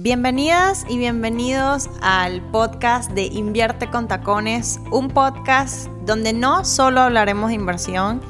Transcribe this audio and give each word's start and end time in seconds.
Bienvenidas 0.00 0.86
y 0.88 0.96
bienvenidos 0.96 1.90
al 2.00 2.40
podcast 2.52 3.10
de 3.10 3.24
Invierte 3.24 3.90
con 3.90 4.06
Tacones, 4.06 4.78
un 4.92 5.08
podcast 5.08 5.88
donde 6.06 6.32
no 6.32 6.64
solo 6.64 7.00
hablaremos 7.00 7.48
de 7.48 7.56
inversión, 7.56 8.22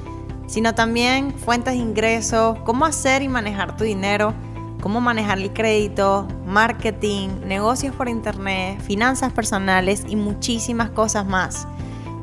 sino 0.46 0.74
también 0.74 1.34
fuentes 1.34 1.74
de 1.74 1.80
ingresos, 1.80 2.58
cómo 2.60 2.86
hacer 2.86 3.20
y 3.20 3.28
manejar 3.28 3.76
tu 3.76 3.84
dinero, 3.84 4.32
cómo 4.80 5.02
manejar 5.02 5.36
el 5.40 5.52
crédito, 5.52 6.26
marketing, 6.46 7.28
negocios 7.44 7.94
por 7.94 8.08
internet, 8.08 8.80
finanzas 8.80 9.34
personales 9.34 10.04
y 10.08 10.16
muchísimas 10.16 10.88
cosas 10.88 11.26
más. 11.26 11.68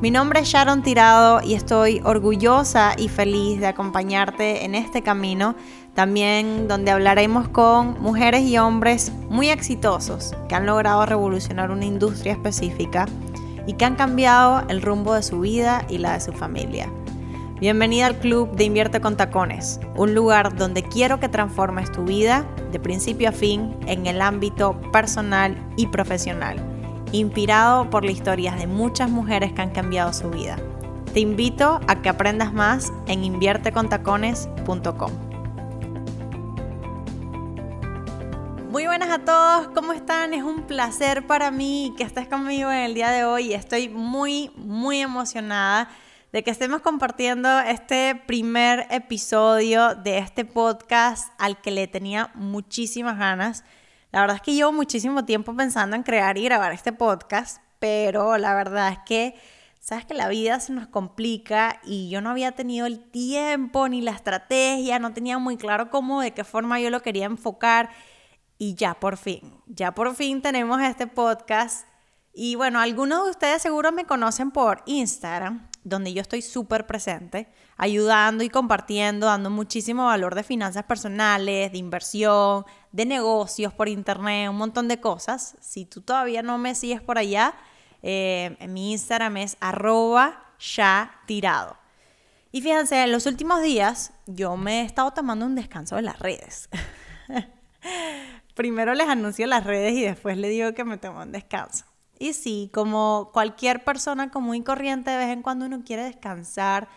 Mi 0.00 0.10
nombre 0.10 0.40
es 0.40 0.48
Sharon 0.48 0.82
Tirado 0.82 1.40
y 1.42 1.54
estoy 1.54 2.02
orgullosa 2.04 2.94
y 2.98 3.08
feliz 3.08 3.60
de 3.60 3.68
acompañarte 3.68 4.64
en 4.64 4.74
este 4.74 5.02
camino 5.02 5.54
también 5.96 6.68
donde 6.68 6.92
hablaremos 6.92 7.48
con 7.48 8.00
mujeres 8.00 8.42
y 8.42 8.58
hombres 8.58 9.10
muy 9.30 9.48
exitosos 9.48 10.34
que 10.46 10.54
han 10.54 10.66
logrado 10.66 11.06
revolucionar 11.06 11.70
una 11.70 11.86
industria 11.86 12.34
específica 12.34 13.06
y 13.66 13.72
que 13.72 13.86
han 13.86 13.96
cambiado 13.96 14.62
el 14.68 14.82
rumbo 14.82 15.14
de 15.14 15.22
su 15.22 15.40
vida 15.40 15.86
y 15.88 15.96
la 15.96 16.12
de 16.12 16.20
su 16.20 16.32
familia. 16.32 16.92
Bienvenida 17.60 18.06
al 18.06 18.18
Club 18.18 18.52
de 18.52 18.64
Invierte 18.64 19.00
con 19.00 19.16
Tacones, 19.16 19.80
un 19.96 20.14
lugar 20.14 20.54
donde 20.54 20.82
quiero 20.82 21.18
que 21.18 21.30
transformes 21.30 21.90
tu 21.90 22.04
vida 22.04 22.46
de 22.70 22.78
principio 22.78 23.30
a 23.30 23.32
fin 23.32 23.74
en 23.86 24.06
el 24.06 24.20
ámbito 24.20 24.78
personal 24.92 25.56
y 25.78 25.86
profesional, 25.86 26.58
inspirado 27.12 27.88
por 27.88 28.04
las 28.04 28.14
historias 28.14 28.58
de 28.58 28.66
muchas 28.66 29.08
mujeres 29.08 29.54
que 29.54 29.62
han 29.62 29.70
cambiado 29.70 30.12
su 30.12 30.28
vida. 30.28 30.56
Te 31.14 31.20
invito 31.20 31.80
a 31.88 32.02
que 32.02 32.10
aprendas 32.10 32.52
más 32.52 32.92
en 33.06 33.24
inviertecontacones.com. 33.24 35.25
buenas 38.98 39.14
a 39.14 39.24
todos, 39.26 39.68
¿cómo 39.74 39.92
están? 39.92 40.32
Es 40.32 40.42
un 40.42 40.62
placer 40.62 41.26
para 41.26 41.50
mí 41.50 41.92
que 41.98 42.02
estés 42.02 42.28
conmigo 42.28 42.72
en 42.72 42.78
el 42.78 42.94
día 42.94 43.10
de 43.10 43.24
hoy. 43.24 43.52
Estoy 43.52 43.90
muy, 43.90 44.50
muy 44.56 45.02
emocionada 45.02 45.90
de 46.32 46.42
que 46.42 46.50
estemos 46.50 46.80
compartiendo 46.80 47.60
este 47.60 48.14
primer 48.26 48.86
episodio 48.88 49.94
de 49.96 50.16
este 50.16 50.46
podcast 50.46 51.30
al 51.36 51.60
que 51.60 51.72
le 51.72 51.88
tenía 51.88 52.30
muchísimas 52.36 53.18
ganas. 53.18 53.64
La 54.12 54.22
verdad 54.22 54.36
es 54.36 54.42
que 54.42 54.54
llevo 54.54 54.72
muchísimo 54.72 55.26
tiempo 55.26 55.54
pensando 55.54 55.94
en 55.94 56.02
crear 56.02 56.38
y 56.38 56.44
grabar 56.44 56.72
este 56.72 56.94
podcast, 56.94 57.60
pero 57.78 58.38
la 58.38 58.54
verdad 58.54 58.92
es 58.92 58.98
que, 59.04 59.34
sabes 59.78 60.06
que 60.06 60.14
la 60.14 60.28
vida 60.28 60.58
se 60.58 60.72
nos 60.72 60.86
complica 60.86 61.82
y 61.84 62.08
yo 62.08 62.22
no 62.22 62.30
había 62.30 62.52
tenido 62.52 62.86
el 62.86 62.98
tiempo 63.10 63.90
ni 63.90 64.00
la 64.00 64.12
estrategia, 64.12 64.98
no 64.98 65.12
tenía 65.12 65.36
muy 65.36 65.58
claro 65.58 65.90
cómo, 65.90 66.22
de 66.22 66.30
qué 66.30 66.44
forma 66.44 66.80
yo 66.80 66.88
lo 66.88 67.02
quería 67.02 67.26
enfocar 67.26 67.90
y 68.58 68.74
ya 68.74 68.94
por 68.94 69.16
fin, 69.16 69.60
ya 69.66 69.94
por 69.94 70.14
fin 70.14 70.42
tenemos 70.42 70.80
este 70.80 71.06
podcast. 71.06 71.86
Y 72.32 72.54
bueno, 72.54 72.80
algunos 72.80 73.24
de 73.24 73.30
ustedes 73.30 73.62
seguro 73.62 73.92
me 73.92 74.04
conocen 74.04 74.50
por 74.50 74.82
Instagram, 74.86 75.68
donde 75.84 76.12
yo 76.12 76.20
estoy 76.20 76.42
súper 76.42 76.86
presente, 76.86 77.48
ayudando 77.76 78.44
y 78.44 78.50
compartiendo, 78.50 79.26
dando 79.26 79.50
muchísimo 79.50 80.06
valor 80.06 80.34
de 80.34 80.42
finanzas 80.42 80.84
personales, 80.84 81.72
de 81.72 81.78
inversión, 81.78 82.66
de 82.92 83.06
negocios 83.06 83.72
por 83.72 83.88
internet, 83.88 84.50
un 84.50 84.56
montón 84.56 84.88
de 84.88 85.00
cosas. 85.00 85.56
Si 85.60 85.86
tú 85.86 86.02
todavía 86.02 86.42
no 86.42 86.58
me 86.58 86.74
sigues 86.74 87.00
por 87.00 87.18
allá, 87.18 87.54
eh, 88.02 88.56
mi 88.68 88.92
Instagram 88.92 89.38
es 89.38 89.56
arroba 89.60 90.52
ya 90.58 91.20
tirado. 91.26 91.76
Y 92.52 92.62
fíjense, 92.62 93.02
en 93.02 93.12
los 93.12 93.26
últimos 93.26 93.62
días 93.62 94.12
yo 94.26 94.56
me 94.56 94.80
he 94.80 94.84
estado 94.84 95.10
tomando 95.12 95.46
un 95.46 95.54
descanso 95.54 95.96
de 95.96 96.02
las 96.02 96.18
redes. 96.18 96.68
primero 98.56 98.94
les 98.94 99.06
anuncio 99.06 99.46
las 99.46 99.64
redes 99.64 99.92
y 99.92 100.02
después 100.02 100.36
les 100.38 100.50
digo 100.50 100.72
que 100.72 100.82
me 100.82 100.96
tomo 100.96 101.20
un 101.20 101.30
descanso. 101.30 101.84
Y 102.18 102.32
sí, 102.32 102.70
como 102.72 103.30
cualquier 103.32 103.84
persona 103.84 104.30
común 104.30 104.56
y 104.56 104.64
corriente, 104.64 105.10
de 105.10 105.18
vez 105.18 105.28
en 105.28 105.42
cuando 105.42 105.66
uno 105.66 105.82
quiere 105.84 106.04
descansar 106.04 106.88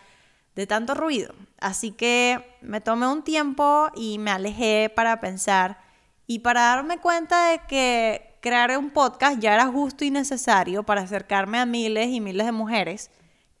de 0.56 0.66
tanto 0.66 0.94
ruido. 0.94 1.34
Así 1.60 1.92
que 1.92 2.56
me 2.62 2.80
tomé 2.80 3.06
un 3.06 3.22
tiempo 3.22 3.90
y 3.94 4.18
me 4.18 4.30
alejé 4.30 4.90
para 4.96 5.20
pensar 5.20 5.78
y 6.26 6.38
para 6.38 6.62
darme 6.62 6.98
cuenta 6.98 7.50
de 7.50 7.60
que 7.68 8.38
crear 8.40 8.76
un 8.78 8.90
podcast 8.90 9.38
ya 9.38 9.52
era 9.52 9.66
justo 9.66 10.02
y 10.06 10.10
necesario 10.10 10.82
para 10.82 11.02
acercarme 11.02 11.58
a 11.58 11.66
miles 11.66 12.08
y 12.08 12.22
miles 12.22 12.46
de 12.46 12.52
mujeres 12.52 13.10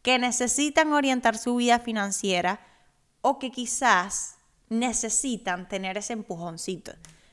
que 0.00 0.18
necesitan 0.18 0.94
orientar 0.94 1.36
su 1.36 1.56
vida 1.56 1.78
financiera 1.78 2.60
o 3.20 3.38
que 3.38 3.50
quizás 3.50 4.36
necesitan 4.70 5.68
tener 5.68 5.98
ese 5.98 6.14
empujoncito 6.14 6.92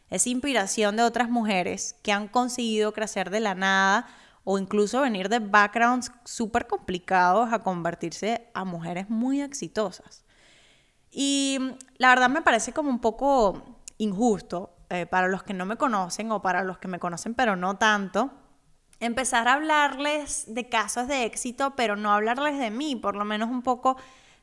esa 0.09 0.29
inspiración 0.29 0.95
de 0.95 1.03
otras 1.03 1.29
mujeres 1.29 1.95
que 2.01 2.11
han 2.11 2.27
conseguido 2.27 2.93
crecer 2.93 3.29
de 3.29 3.39
la 3.39 3.55
nada 3.55 4.07
o 4.43 4.57
incluso 4.57 5.01
venir 5.01 5.27
de 5.27 5.39
backgrounds 5.39 6.11
súper 6.23 6.67
complicados 6.67 7.51
a 7.51 7.59
convertirse 7.59 8.49
a 8.53 8.63
mujeres 8.63 9.09
muy 9.09 9.41
exitosas. 9.41 10.23
Y 11.11 11.59
la 11.97 12.09
verdad 12.09 12.29
me 12.29 12.41
parece 12.41 12.71
como 12.71 12.89
un 12.89 12.99
poco 12.99 13.81
injusto 13.97 14.73
eh, 14.89 15.05
para 15.05 15.27
los 15.27 15.43
que 15.43 15.53
no 15.53 15.65
me 15.65 15.75
conocen 15.75 16.31
o 16.31 16.41
para 16.41 16.63
los 16.63 16.77
que 16.77 16.87
me 16.87 16.99
conocen 16.99 17.33
pero 17.33 17.57
no 17.57 17.77
tanto, 17.77 18.31
empezar 18.99 19.47
a 19.47 19.53
hablarles 19.53 20.45
de 20.47 20.69
casos 20.69 21.07
de 21.07 21.25
éxito, 21.25 21.73
pero 21.75 21.95
no 21.95 22.11
hablarles 22.13 22.57
de 22.57 22.71
mí, 22.71 22.95
por 22.95 23.15
lo 23.15 23.25
menos 23.25 23.49
un 23.49 23.61
poco 23.61 23.97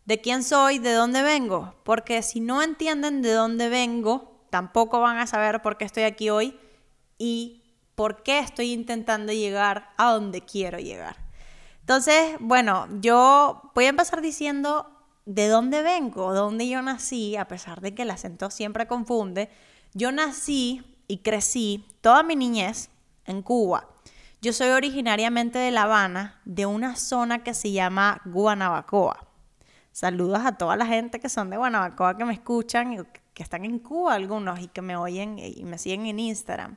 de 0.05 0.21
quién 0.21 0.43
soy, 0.43 0.79
de 0.79 0.93
dónde 0.93 1.23
vengo, 1.23 1.75
porque 1.83 2.23
si 2.23 2.41
no 2.41 2.63
entienden 2.63 3.23
de 3.23 3.33
dónde 3.33 3.69
vengo, 3.69 4.34
tampoco 4.55 5.01
van 5.01 5.19
a 5.19 5.27
saber 5.27 5.63
por 5.63 5.77
qué 5.77 5.85
estoy 5.85 6.05
aquí 6.05 6.31
hoy 6.31 6.57
y 7.19 7.65
por 7.97 8.23
qué 8.23 8.39
estoy 8.39 8.73
intentando 8.73 9.33
llegar 9.33 9.91
a 9.97 10.13
donde 10.13 10.43
quiero 10.43 10.79
llegar. 10.79 11.17
Entonces, 11.81 12.37
bueno, 12.39 12.87
yo 13.01 13.73
voy 13.75 13.87
a 13.87 13.89
empezar 13.89 14.21
diciendo 14.21 14.89
de 15.27 15.49
dónde 15.49 15.83
vengo, 15.83 16.33
dónde 16.33 16.69
yo 16.69 16.83
nací, 16.83 17.35
a 17.35 17.49
pesar 17.49 17.81
de 17.81 17.97
que 17.97 18.03
el 18.03 18.13
acento 18.13 18.49
siempre 18.49 18.87
confunde. 18.87 19.51
Yo 19.93 20.13
nací 20.13 20.85
y 21.09 21.19
crecí 21.19 21.85
toda 22.01 22.23
mi 22.23 22.37
niñez 22.37 22.91
en 23.25 23.43
Cuba. 23.43 23.89
Yo 24.41 24.53
soy 24.53 24.69
originariamente 24.69 25.59
de 25.59 25.73
La 25.73 25.83
Habana, 25.83 26.41
de 26.45 26.65
una 26.65 26.95
zona 26.95 27.43
que 27.43 27.55
se 27.55 27.73
llama 27.73 28.21
Guanabacoa. 28.25 29.27
Saludos 29.91 30.43
a 30.45 30.57
toda 30.57 30.77
la 30.77 30.87
gente 30.87 31.19
que 31.19 31.29
son 31.29 31.51
de 31.51 31.57
Guanabacoa 31.57 32.17
que 32.17 32.25
me 32.25 32.35
escuchan 32.35 32.93
que 33.35 33.43
están 33.43 33.65
en 33.65 33.81
Cuba 33.81 34.15
algunos 34.15 34.61
y 34.61 34.69
que 34.69 34.81
me 34.81 34.97
oyen 34.97 35.39
y 35.39 35.65
me 35.65 35.77
siguen 35.77 36.07
en 36.07 36.21
Instagram. 36.21 36.77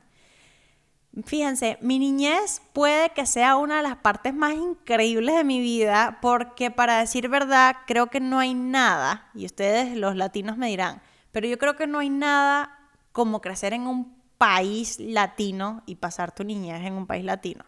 Fíjense, 1.24 1.78
mi 1.80 1.98
niñez 1.98 2.60
puede 2.72 3.10
que 3.10 3.26
sea 3.26 3.56
una 3.56 3.78
de 3.78 3.82
las 3.82 3.96
partes 3.96 4.34
más 4.34 4.54
increíbles 4.54 5.34
de 5.36 5.44
mi 5.44 5.58
vida 5.60 6.18
porque 6.20 6.70
para 6.70 6.98
decir 6.98 7.28
verdad 7.28 7.76
creo 7.86 8.08
que 8.08 8.20
no 8.20 8.38
hay 8.38 8.54
nada, 8.54 9.30
y 9.34 9.46
ustedes 9.46 9.96
los 9.96 10.16
latinos 10.16 10.58
me 10.58 10.68
dirán, 10.68 11.00
pero 11.32 11.48
yo 11.48 11.58
creo 11.58 11.76
que 11.76 11.86
no 11.86 12.00
hay 12.00 12.10
nada 12.10 12.90
como 13.12 13.40
crecer 13.40 13.72
en 13.72 13.86
un 13.86 14.16
país 14.36 14.98
latino 15.00 15.82
y 15.86 15.96
pasar 15.96 16.32
tu 16.32 16.44
niñez 16.44 16.84
en 16.84 16.94
un 16.94 17.06
país 17.06 17.24
latino. 17.24 17.64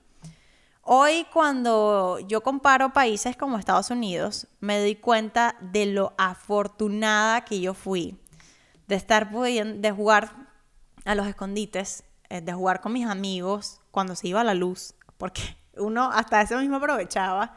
Hoy 0.82 1.26
cuando 1.32 2.18
yo 2.20 2.42
comparo 2.42 2.92
países 2.92 3.36
como 3.36 3.58
Estados 3.58 3.90
Unidos, 3.90 4.46
me 4.60 4.78
doy 4.78 4.96
cuenta 4.96 5.56
de 5.60 5.86
lo 5.86 6.14
afortunada 6.18 7.44
que 7.44 7.60
yo 7.60 7.74
fui 7.74 8.16
de 8.90 8.96
estar 8.96 9.30
pudiendo, 9.30 9.80
de 9.80 9.92
jugar 9.92 10.32
a 11.04 11.14
los 11.14 11.28
escondites, 11.28 12.02
eh, 12.28 12.40
de 12.40 12.52
jugar 12.52 12.80
con 12.80 12.92
mis 12.92 13.06
amigos 13.06 13.80
cuando 13.92 14.16
se 14.16 14.26
iba 14.26 14.42
la 14.42 14.54
luz, 14.54 14.94
porque 15.16 15.42
uno 15.76 16.10
hasta 16.12 16.42
ese 16.42 16.56
mismo 16.56 16.76
aprovechaba, 16.76 17.54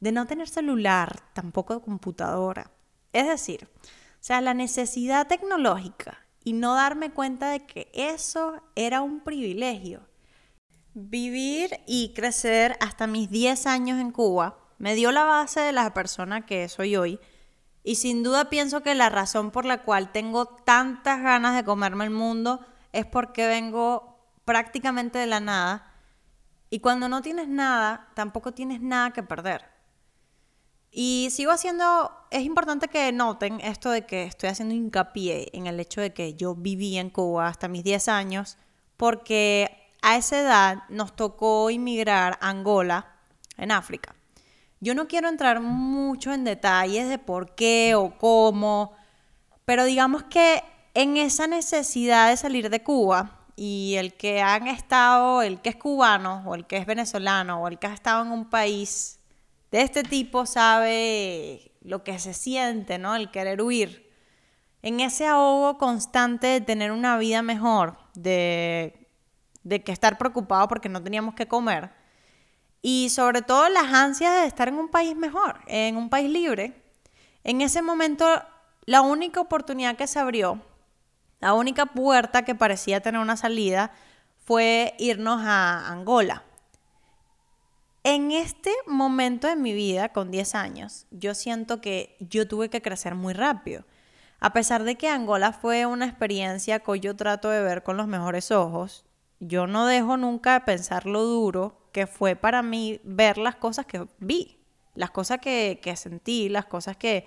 de 0.00 0.10
no 0.10 0.26
tener 0.26 0.48
celular, 0.48 1.20
tampoco 1.34 1.82
computadora. 1.82 2.70
Es 3.12 3.28
decir, 3.28 3.68
o 3.84 4.22
sea, 4.22 4.40
la 4.40 4.54
necesidad 4.54 5.26
tecnológica 5.26 6.18
y 6.44 6.54
no 6.54 6.74
darme 6.74 7.10
cuenta 7.10 7.50
de 7.50 7.66
que 7.66 7.90
eso 7.92 8.62
era 8.74 9.02
un 9.02 9.20
privilegio. 9.20 10.00
Vivir 10.94 11.78
y 11.86 12.14
crecer 12.14 12.78
hasta 12.80 13.06
mis 13.06 13.28
10 13.28 13.66
años 13.66 14.00
en 14.00 14.12
Cuba 14.12 14.56
me 14.78 14.94
dio 14.94 15.12
la 15.12 15.24
base 15.24 15.60
de 15.60 15.72
la 15.72 15.92
persona 15.92 16.46
que 16.46 16.70
soy 16.70 16.96
hoy 16.96 17.20
y 17.82 17.94
sin 17.96 18.22
duda 18.22 18.50
pienso 18.50 18.82
que 18.82 18.94
la 18.94 19.08
razón 19.08 19.50
por 19.50 19.64
la 19.64 19.82
cual 19.82 20.12
tengo 20.12 20.46
tantas 20.46 21.22
ganas 21.22 21.54
de 21.56 21.64
comerme 21.64 22.04
el 22.04 22.10
mundo 22.10 22.60
es 22.92 23.06
porque 23.06 23.46
vengo 23.46 24.18
prácticamente 24.44 25.18
de 25.18 25.26
la 25.26 25.40
nada. 25.40 25.92
Y 26.68 26.80
cuando 26.80 27.08
no 27.08 27.22
tienes 27.22 27.48
nada, 27.48 28.08
tampoco 28.14 28.52
tienes 28.52 28.80
nada 28.80 29.12
que 29.12 29.22
perder. 29.22 29.64
Y 30.90 31.28
sigo 31.30 31.52
haciendo, 31.52 32.10
es 32.30 32.42
importante 32.42 32.88
que 32.88 33.12
noten 33.12 33.60
esto 33.60 33.90
de 33.90 34.06
que 34.06 34.24
estoy 34.24 34.48
haciendo 34.48 34.74
hincapié 34.74 35.48
en 35.52 35.66
el 35.66 35.78
hecho 35.78 36.00
de 36.00 36.12
que 36.12 36.34
yo 36.34 36.54
viví 36.54 36.98
en 36.98 37.10
Cuba 37.10 37.46
hasta 37.46 37.68
mis 37.68 37.84
10 37.84 38.08
años, 38.08 38.58
porque 38.96 39.92
a 40.02 40.16
esa 40.16 40.40
edad 40.40 40.82
nos 40.88 41.14
tocó 41.14 41.70
inmigrar 41.70 42.38
a 42.40 42.50
Angola, 42.50 43.16
en 43.56 43.70
África. 43.70 44.14
Yo 44.80 44.94
no 44.94 45.08
quiero 45.08 45.28
entrar 45.28 45.60
mucho 45.60 46.32
en 46.32 46.44
detalles 46.44 47.08
de 47.08 47.18
por 47.18 47.54
qué 47.54 47.94
o 47.94 48.16
cómo, 48.16 48.92
pero 49.66 49.84
digamos 49.84 50.22
que 50.24 50.62
en 50.94 51.18
esa 51.18 51.46
necesidad 51.46 52.30
de 52.30 52.38
salir 52.38 52.70
de 52.70 52.82
Cuba 52.82 53.38
y 53.56 53.96
el 53.96 54.14
que 54.14 54.40
han 54.40 54.68
estado, 54.68 55.42
el 55.42 55.60
que 55.60 55.68
es 55.68 55.76
cubano 55.76 56.42
o 56.46 56.54
el 56.54 56.66
que 56.66 56.78
es 56.78 56.86
venezolano 56.86 57.62
o 57.62 57.68
el 57.68 57.78
que 57.78 57.88
ha 57.88 57.92
estado 57.92 58.24
en 58.24 58.32
un 58.32 58.48
país 58.48 59.20
de 59.70 59.82
este 59.82 60.02
tipo 60.02 60.46
sabe 60.46 61.72
lo 61.82 62.02
que 62.02 62.18
se 62.18 62.32
siente, 62.32 62.98
¿no? 62.98 63.14
El 63.14 63.30
querer 63.30 63.60
huir. 63.60 64.10
En 64.82 65.00
ese 65.00 65.26
ahogo 65.26 65.76
constante 65.76 66.46
de 66.46 66.60
tener 66.62 66.90
una 66.90 67.18
vida 67.18 67.42
mejor, 67.42 67.98
de, 68.14 69.08
de 69.62 69.82
que 69.82 69.92
estar 69.92 70.16
preocupado 70.16 70.66
porque 70.68 70.88
no 70.88 71.02
teníamos 71.02 71.34
que 71.34 71.46
comer. 71.46 71.99
Y 72.82 73.10
sobre 73.10 73.42
todo 73.42 73.68
las 73.68 73.92
ansias 73.92 74.40
de 74.40 74.46
estar 74.46 74.68
en 74.68 74.74
un 74.74 74.88
país 74.88 75.16
mejor, 75.16 75.60
en 75.66 75.96
un 75.96 76.08
país 76.08 76.30
libre. 76.30 76.82
En 77.44 77.60
ese 77.60 77.82
momento, 77.82 78.26
la 78.86 79.02
única 79.02 79.40
oportunidad 79.40 79.96
que 79.96 80.06
se 80.06 80.18
abrió 80.18 80.60
la 81.40 81.54
única 81.54 81.86
puerta 81.86 82.44
que 82.44 82.54
parecía 82.54 83.00
tener 83.00 83.20
una 83.20 83.36
salida 83.36 83.92
fue 84.44 84.94
irnos 84.98 85.40
a 85.42 85.88
Angola. 85.88 86.44
En 88.04 88.30
este 88.30 88.70
momento 88.86 89.48
de 89.48 89.56
mi 89.56 89.72
vida, 89.72 90.10
con 90.10 90.30
10 90.30 90.54
años, 90.54 91.06
yo 91.10 91.34
siento 91.34 91.80
que 91.80 92.16
yo 92.20 92.46
tuve 92.46 92.68
que 92.68 92.82
crecer 92.82 93.14
muy 93.14 93.32
rápido. 93.32 93.84
A 94.38 94.52
pesar 94.52 94.84
de 94.84 94.96
que 94.96 95.08
Angola 95.08 95.52
fue 95.52 95.86
una 95.86 96.06
experiencia 96.06 96.80
que 96.80 97.00
yo 97.00 97.16
trato 97.16 97.48
de 97.48 97.62
ver 97.62 97.82
con 97.82 97.96
los 97.96 98.06
mejores 98.06 98.50
ojos, 98.50 99.04
yo 99.40 99.66
no 99.66 99.86
dejo 99.86 100.16
nunca 100.16 100.54
de 100.54 100.60
pensar 100.60 101.06
lo 101.06 101.24
duro 101.24 101.76
que 101.92 102.06
fue 102.06 102.36
para 102.36 102.62
mí 102.62 103.00
ver 103.02 103.38
las 103.38 103.56
cosas 103.56 103.86
que 103.86 104.06
vi, 104.18 104.58
las 104.94 105.10
cosas 105.10 105.38
que, 105.40 105.80
sentí, 105.96 106.48
las 106.48 106.66
cosas 106.66 106.96
que, 106.96 107.26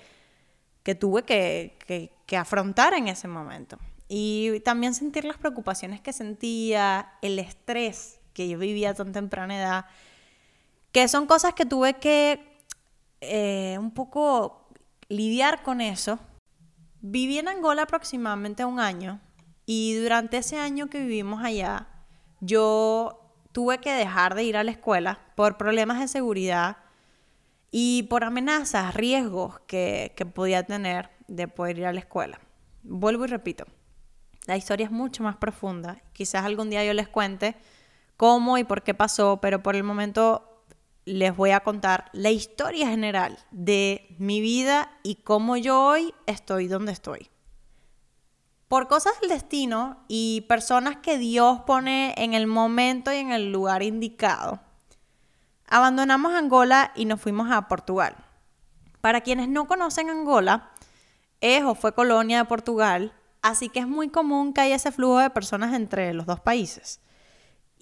tuve 1.00 1.24
que 1.24 2.38
afrontar 2.38 2.94
en 2.94 3.10
ese 3.10 3.27
momento. 3.27 3.77
Y 4.07 4.60
también 4.60 4.94
sentir 4.94 5.25
las 5.25 5.38
preocupaciones 5.38 6.01
que 6.01 6.13
sentía, 6.13 7.13
el 7.21 7.39
estrés 7.39 8.19
que 8.33 8.48
yo 8.48 8.60
vivía 8.60 8.92
a 8.92 8.94
tan 8.94 9.12
temprana 9.12 9.57
edad, 9.57 9.86
que 10.92 11.07
son 11.07 11.25
cosas 11.25 11.54
que 11.54 11.65
tuve 11.65 11.95
que 11.95 12.62
eh, 13.21 13.77
un 13.80 13.92
poco 13.92 14.68
lidiar 15.07 15.63
con 15.63 15.81
eso. 15.81 16.19
Viví 17.01 17.39
en 17.39 17.48
Angola 17.48 17.83
aproximadamente 17.83 18.65
un 18.65 18.80
año 18.80 19.19
y 19.65 19.95
durante 19.95 20.38
ese 20.38 20.60
año 20.60 20.89
que 20.89 21.00
vivimos 21.00 21.44
allá, 21.44 21.88
yo 22.45 23.19
tuve 23.51 23.79
que 23.79 23.91
dejar 23.91 24.35
de 24.35 24.43
ir 24.43 24.57
a 24.57 24.63
la 24.63 24.71
escuela 24.71 25.19
por 25.35 25.57
problemas 25.57 25.99
de 25.99 26.07
seguridad 26.07 26.77
y 27.71 28.03
por 28.03 28.23
amenazas, 28.23 28.93
riesgos 28.93 29.59
que, 29.61 30.13
que 30.15 30.25
podía 30.25 30.63
tener 30.63 31.09
de 31.27 31.47
poder 31.47 31.79
ir 31.79 31.85
a 31.85 31.93
la 31.93 31.99
escuela. 31.99 32.39
Vuelvo 32.83 33.25
y 33.25 33.27
repito, 33.27 33.65
la 34.45 34.57
historia 34.57 34.85
es 34.85 34.91
mucho 34.91 35.23
más 35.23 35.37
profunda. 35.37 36.01
Quizás 36.11 36.43
algún 36.43 36.69
día 36.69 36.83
yo 36.83 36.93
les 36.93 37.07
cuente 37.07 37.55
cómo 38.17 38.57
y 38.57 38.63
por 38.63 38.83
qué 38.83 38.93
pasó, 38.93 39.39
pero 39.41 39.63
por 39.63 39.75
el 39.75 39.83
momento 39.83 40.63
les 41.05 41.35
voy 41.35 41.51
a 41.51 41.61
contar 41.61 42.09
la 42.13 42.31
historia 42.31 42.87
general 42.87 43.37
de 43.51 44.15
mi 44.19 44.41
vida 44.41 44.91
y 45.03 45.15
cómo 45.15 45.57
yo 45.57 45.81
hoy 45.81 46.13
estoy 46.25 46.67
donde 46.67 46.91
estoy. 46.91 47.29
Por 48.73 48.87
cosas 48.87 49.13
del 49.21 49.29
destino 49.29 50.03
y 50.07 50.41
personas 50.49 50.97
que 50.97 51.19
Dios 51.19 51.59
pone 51.67 52.15
en 52.17 52.33
el 52.33 52.47
momento 52.47 53.13
y 53.13 53.17
en 53.17 53.31
el 53.31 53.51
lugar 53.51 53.83
indicado, 53.83 54.61
abandonamos 55.67 56.33
Angola 56.33 56.91
y 56.95 57.05
nos 57.05 57.21
fuimos 57.21 57.51
a 57.51 57.67
Portugal. 57.67 58.15
Para 58.99 59.21
quienes 59.21 59.47
no 59.47 59.67
conocen 59.67 60.09
Angola, 60.09 60.71
es 61.39 61.63
o 61.63 61.75
fue 61.75 61.93
colonia 61.93 62.39
de 62.39 62.45
Portugal 62.45 63.13
Así 63.43 63.69
que 63.69 63.79
es 63.79 63.87
muy 63.87 64.09
común 64.09 64.53
que 64.53 64.61
haya 64.61 64.77
ese 64.77 64.91
flujo 64.91 65.19
de 65.19 65.29
personas 65.29 65.75
entre 65.75 66.11
los 66.15 66.25
dos 66.25 66.39
países. 66.39 66.99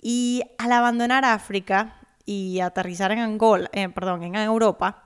Y 0.01 0.43
al 0.57 0.73
abandonar 0.73 1.23
África 1.23 2.01
y 2.25 2.59
aterrizar 2.59 3.13
en 3.13 3.19
Angola, 3.19 3.69
eh, 3.71 3.87
perdón, 3.87 4.23
en 4.23 4.35
Europa, 4.35 5.05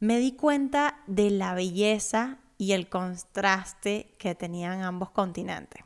me 0.00 0.18
di 0.18 0.32
cuenta 0.32 0.98
de 1.06 1.30
la 1.30 1.54
belleza 1.54 2.38
y 2.58 2.72
el 2.72 2.88
contraste 2.88 4.14
que 4.18 4.34
tenían 4.34 4.82
ambos 4.82 5.10
continentes. 5.10 5.84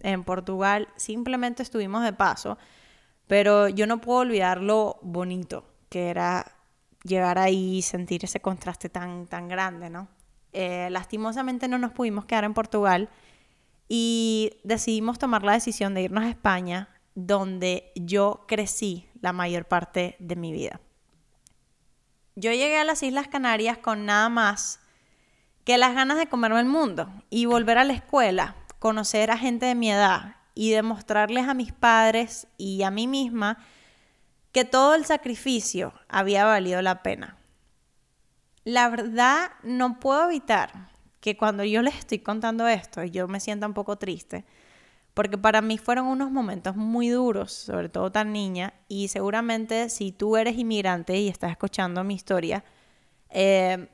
En 0.00 0.24
Portugal 0.24 0.88
simplemente 0.96 1.62
estuvimos 1.62 2.02
de 2.02 2.12
paso, 2.12 2.58
pero 3.26 3.68
yo 3.68 3.86
no 3.86 4.00
puedo 4.00 4.20
olvidar 4.20 4.60
lo 4.60 4.98
bonito 5.02 5.64
que 5.88 6.08
era 6.08 6.56
llegar 7.04 7.38
ahí 7.38 7.78
y 7.78 7.82
sentir 7.82 8.24
ese 8.24 8.40
contraste 8.40 8.88
tan, 8.88 9.26
tan 9.26 9.48
grande, 9.48 9.90
¿no? 9.90 10.08
Eh, 10.52 10.88
lastimosamente 10.90 11.68
no 11.68 11.78
nos 11.78 11.92
pudimos 11.92 12.24
quedar 12.24 12.44
en 12.44 12.54
Portugal 12.54 13.08
y 13.88 14.52
decidimos 14.64 15.18
tomar 15.18 15.42
la 15.42 15.52
decisión 15.52 15.94
de 15.94 16.02
irnos 16.02 16.24
a 16.24 16.30
España, 16.30 16.88
donde 17.14 17.92
yo 17.94 18.44
crecí 18.48 19.08
la 19.20 19.32
mayor 19.32 19.66
parte 19.66 20.16
de 20.18 20.36
mi 20.36 20.52
vida. 20.52 20.80
Yo 22.36 22.52
llegué 22.52 22.78
a 22.78 22.84
las 22.84 23.02
Islas 23.02 23.28
Canarias 23.28 23.78
con 23.78 24.06
nada 24.06 24.28
más 24.28 24.79
que 25.64 25.78
las 25.78 25.94
ganas 25.94 26.18
de 26.18 26.28
comerme 26.28 26.60
el 26.60 26.66
mundo 26.66 27.10
y 27.30 27.46
volver 27.46 27.78
a 27.78 27.84
la 27.84 27.92
escuela, 27.92 28.56
conocer 28.78 29.30
a 29.30 29.38
gente 29.38 29.66
de 29.66 29.74
mi 29.74 29.90
edad 29.90 30.36
y 30.54 30.70
demostrarles 30.70 31.48
a 31.48 31.54
mis 31.54 31.72
padres 31.72 32.46
y 32.56 32.82
a 32.82 32.90
mí 32.90 33.06
misma 33.06 33.58
que 34.52 34.64
todo 34.64 34.94
el 34.94 35.04
sacrificio 35.04 35.92
había 36.08 36.44
valido 36.44 36.82
la 36.82 37.02
pena. 37.02 37.36
La 38.64 38.88
verdad, 38.88 39.52
no 39.62 40.00
puedo 40.00 40.26
evitar 40.26 40.90
que 41.20 41.36
cuando 41.36 41.64
yo 41.64 41.82
les 41.82 41.96
estoy 41.96 42.18
contando 42.18 42.66
esto, 42.66 43.04
yo 43.04 43.28
me 43.28 43.40
siento 43.40 43.66
un 43.66 43.74
poco 43.74 43.96
triste, 43.96 44.44
porque 45.14 45.38
para 45.38 45.60
mí 45.60 45.78
fueron 45.78 46.06
unos 46.06 46.30
momentos 46.30 46.76
muy 46.76 47.08
duros, 47.08 47.52
sobre 47.52 47.88
todo 47.88 48.10
tan 48.10 48.32
niña, 48.32 48.74
y 48.88 49.08
seguramente 49.08 49.88
si 49.88 50.12
tú 50.12 50.36
eres 50.36 50.56
inmigrante 50.56 51.16
y 51.18 51.28
estás 51.28 51.50
escuchando 51.50 52.04
mi 52.04 52.14
historia, 52.14 52.64
eh, 53.28 53.88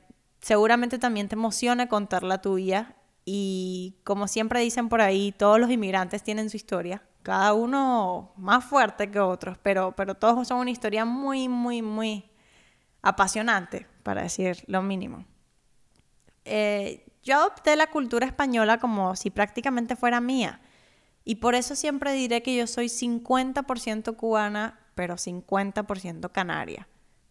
seguramente 0.47 0.97
también 0.97 1.27
te 1.27 1.35
emociona 1.35 1.89
contar 1.89 2.23
la 2.23 2.41
tuya, 2.41 2.95
y 3.25 3.97
como 4.05 4.29
siempre 4.29 4.61
dicen 4.61 4.87
por 4.87 5.01
ahí, 5.01 5.33
todos 5.33 5.59
los 5.59 5.69
inmigrantes 5.69 6.23
tienen 6.23 6.49
su 6.49 6.55
historia, 6.55 7.03
cada 7.21 7.53
uno 7.53 8.31
más 8.37 8.63
fuerte 8.63 9.11
que 9.11 9.19
otros, 9.19 9.57
pero, 9.61 9.93
pero 9.97 10.15
todos 10.15 10.47
son 10.47 10.59
una 10.59 10.71
historia 10.71 11.03
muy, 11.03 11.49
muy, 11.49 11.81
muy 11.81 12.31
apasionante, 13.01 13.87
para 14.03 14.21
decir 14.21 14.63
lo 14.67 14.81
mínimo. 14.81 15.25
Eh, 16.45 17.05
yo 17.23 17.35
adopté 17.35 17.75
la 17.75 17.87
cultura 17.87 18.25
española 18.25 18.77
como 18.77 19.17
si 19.17 19.29
prácticamente 19.29 19.97
fuera 19.97 20.21
mía. 20.21 20.61
Y 21.25 21.35
por 21.35 21.55
eso 21.55 21.75
siempre 21.75 22.13
diré 22.13 22.41
que 22.41 22.55
yo 22.55 22.67
soy 22.67 22.85
50% 22.85 24.15
cubana, 24.15 24.79
pero 24.95 25.15
50% 25.15 26.31
canaria. 26.31 26.87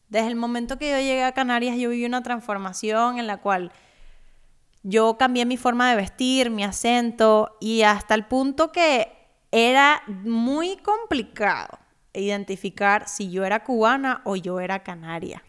Desde 0.09 0.29
el 0.29 0.37
momento 0.37 0.79
que 0.79 0.91
yo 0.91 0.99
llegué 0.99 1.25
a 1.25 1.33
Canarias, 1.33 1.77
yo 1.77 1.91
viví 1.91 2.05
una 2.05 2.23
transformación 2.23 3.19
en 3.19 3.27
la 3.27 3.39
cual 3.39 3.73
yo 4.83 5.19
cambié 5.19 5.45
mi 5.47 5.57
forma 5.57 5.91
de 5.91 5.97
vestir, 5.97 6.51
mi 6.51 6.63
acento, 6.63 7.57
y 7.61 7.83
hasta 7.83 8.15
el 8.15 8.25
punto 8.25 8.71
que 8.71 9.13
era 9.51 10.03
muy 10.07 10.77
complicado 10.77 11.79
identificar 12.13 13.09
si 13.09 13.31
yo 13.31 13.45
era 13.45 13.65
cubana 13.65 14.23
o 14.25 14.37
yo 14.37 14.61
era 14.61 14.83
canaria. 14.83 15.43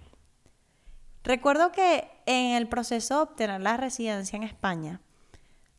Recuerdo 1.23 1.71
que 1.71 2.09
en 2.25 2.55
el 2.55 2.67
proceso 2.67 3.15
de 3.15 3.21
obtener 3.21 3.61
la 3.61 3.77
residencia 3.77 4.37
en 4.37 4.43
España, 4.43 5.01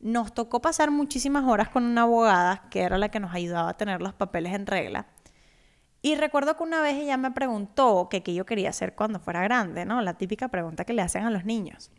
nos 0.01 0.33
tocó 0.33 0.61
pasar 0.61 0.91
muchísimas 0.91 1.45
horas 1.45 1.69
con 1.69 1.85
una 1.85 2.03
abogada 2.03 2.69
que 2.71 2.83
era 2.83 2.99
la 2.99 3.11
que 3.11 3.19
nos 3.19 3.35
ayudaba 3.35 3.71
a 3.71 3.77
tener 3.77 4.01
los 4.01 4.15
papeles 4.15 4.55
en 4.55 4.67
regla. 4.67 5.07
Y 6.01 6.15
recuerdo 6.15 6.57
que 6.57 6.63
una 6.63 6.81
vez 6.81 6.95
ella 6.95 7.17
me 7.17 7.31
preguntó 7.33 8.09
qué 8.11 8.23
yo 8.33 8.47
quería 8.47 8.71
hacer 8.71 8.95
cuando 8.95 9.19
fuera 9.19 9.43
grande, 9.43 9.85
¿no? 9.85 10.01
La 10.01 10.15
típica 10.15 10.49
pregunta 10.49 10.85
que 10.85 10.93
le 10.93 11.03
hacen 11.03 11.25
a 11.25 11.31
los 11.31 11.45
niños. 11.45 11.91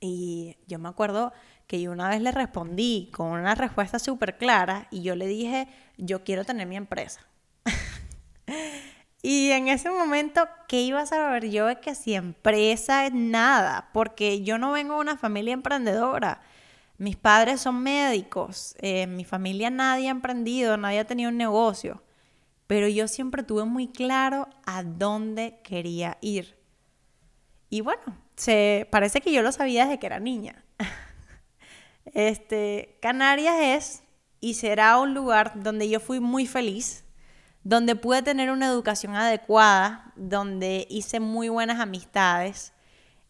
Y 0.00 0.56
yo 0.66 0.80
me 0.80 0.88
acuerdo 0.88 1.32
que 1.68 1.80
yo 1.80 1.92
una 1.92 2.08
vez 2.08 2.20
le 2.20 2.32
respondí 2.32 3.10
con 3.14 3.28
una 3.28 3.54
respuesta 3.54 4.00
súper 4.00 4.36
clara 4.36 4.88
y 4.90 5.02
yo 5.02 5.14
le 5.14 5.26
dije, 5.26 5.68
yo 5.96 6.24
quiero 6.24 6.44
tener 6.44 6.66
mi 6.66 6.76
empresa. 6.76 7.20
Y 9.24 9.52
en 9.52 9.68
ese 9.68 9.88
momento, 9.88 10.48
¿qué 10.66 10.82
iba 10.82 11.00
a 11.00 11.06
saber 11.06 11.48
yo 11.48 11.66
de 11.66 11.78
que 11.78 11.94
si 11.94 12.14
empresa 12.14 13.06
es 13.06 13.14
nada? 13.14 13.88
Porque 13.92 14.42
yo 14.42 14.58
no 14.58 14.72
vengo 14.72 14.94
de 14.94 15.00
una 15.00 15.16
familia 15.16 15.54
emprendedora. 15.54 16.40
Mis 16.98 17.16
padres 17.16 17.60
son 17.60 17.82
médicos, 17.84 18.74
eh, 18.80 19.06
mi 19.06 19.24
familia 19.24 19.70
nadie 19.70 20.08
ha 20.08 20.10
emprendido, 20.10 20.76
nadie 20.76 20.98
ha 20.98 21.06
tenido 21.06 21.30
un 21.30 21.36
negocio. 21.36 22.02
Pero 22.72 22.88
yo 22.88 23.06
siempre 23.06 23.42
tuve 23.42 23.66
muy 23.66 23.88
claro 23.88 24.48
a 24.64 24.82
dónde 24.82 25.60
quería 25.62 26.16
ir. 26.22 26.56
Y 27.68 27.82
bueno, 27.82 28.16
se, 28.34 28.88
parece 28.90 29.20
que 29.20 29.30
yo 29.30 29.42
lo 29.42 29.52
sabía 29.52 29.84
desde 29.84 29.98
que 29.98 30.06
era 30.06 30.18
niña. 30.18 30.64
Este, 32.14 32.98
Canarias 33.00 33.56
es 33.60 34.02
y 34.40 34.54
será 34.54 34.98
un 34.98 35.14
lugar 35.14 35.62
donde 35.62 35.88
yo 35.88 36.00
fui 36.00 36.18
muy 36.18 36.46
feliz 36.46 37.04
donde 37.64 37.94
pude 37.96 38.22
tener 38.22 38.50
una 38.50 38.66
educación 38.66 39.14
adecuada, 39.14 40.12
donde 40.16 40.86
hice 40.90 41.20
muy 41.20 41.48
buenas 41.48 41.80
amistades 41.80 42.72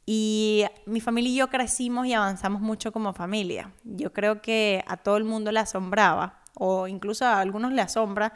y 0.07 0.65
mi 0.87 1.01
familia 1.01 1.31
y 1.31 1.37
yo 1.37 1.49
crecimos 1.49 2.07
y 2.07 2.15
avanzamos 2.15 2.61
mucho 2.61 2.93
como 2.93 3.13
familia. 3.13 3.73
Yo 3.85 4.13
creo 4.13 4.41
que 4.41 4.85
a 4.87 4.97
todo 4.97 5.17
el 5.17 5.25
mundo 5.25 5.53
le 5.53 5.61
asombraba 5.61 6.41
o 6.55 6.89
incluso 6.89 7.25
a 7.25 7.41
algunos 7.41 7.73
le 7.73 7.83
asombra, 7.83 8.33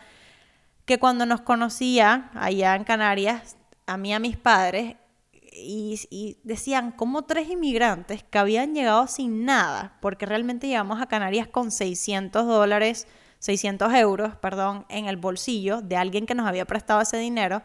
que 0.87 0.99
cuando 0.99 1.27
nos 1.27 1.43
conocía 1.43 2.31
allá 2.35 2.75
en 2.77 2.85
Canarias, 2.85 3.57
a 3.87 3.97
mí 3.97 4.11
y 4.11 4.13
a 4.13 4.19
mis 4.19 4.37
padres, 4.37 4.97
y, 5.53 6.39
decían 6.45 6.93
como 6.93 7.23
tres 7.23 7.49
inmigrantes 7.49 8.23
que 8.23 8.39
habían 8.39 8.75
llegado 8.75 9.07
sin 9.07 9.45
nada, 9.45 9.97
porque 10.01 10.27
realmente 10.27 10.69
llegamos 10.69 11.01
a 11.01 11.07
Canarias 11.07 11.49
con 11.49 11.71
600 11.71 12.47
dólares, 12.47 13.07
600 13.41 13.93
euros, 13.95 14.37
perdón, 14.37 14.87
en 14.89 15.07
el 15.07 15.17
bolsillo 15.17 15.81
de 15.83 15.97
alguien 15.97 16.27
que 16.27 16.35
nos 16.35 16.47
había 16.47 16.67
prestado 16.67 17.01
ese 17.01 17.17
dinero. 17.19 17.63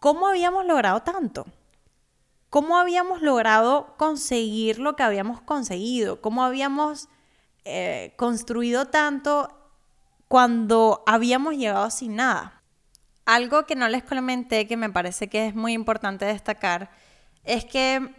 ¿Cómo 0.00 0.28
habíamos 0.28 0.66
logrado 0.66 1.00
tanto? 1.00 1.46
¿Cómo 2.50 2.78
habíamos 2.78 3.22
logrado 3.22 3.96
conseguir 3.96 4.78
lo 4.78 4.96
que 4.96 5.02
habíamos 5.02 5.40
conseguido? 5.40 6.20
¿Cómo 6.20 6.44
habíamos 6.44 7.08
eh, 7.64 8.12
construido 8.16 8.86
tanto 8.86 9.55
cuando 10.28 11.02
habíamos 11.06 11.56
llegado 11.56 11.90
sin 11.90 12.16
nada? 12.16 12.62
Algo 13.24 13.66
que 13.66 13.74
no 13.74 13.88
les 13.88 14.04
comenté 14.04 14.66
que 14.66 14.76
me 14.76 14.90
parece 14.90 15.28
que 15.28 15.46
es 15.46 15.54
muy 15.54 15.72
importante 15.72 16.24
destacar 16.24 16.90
es 17.44 17.64
que 17.64 18.14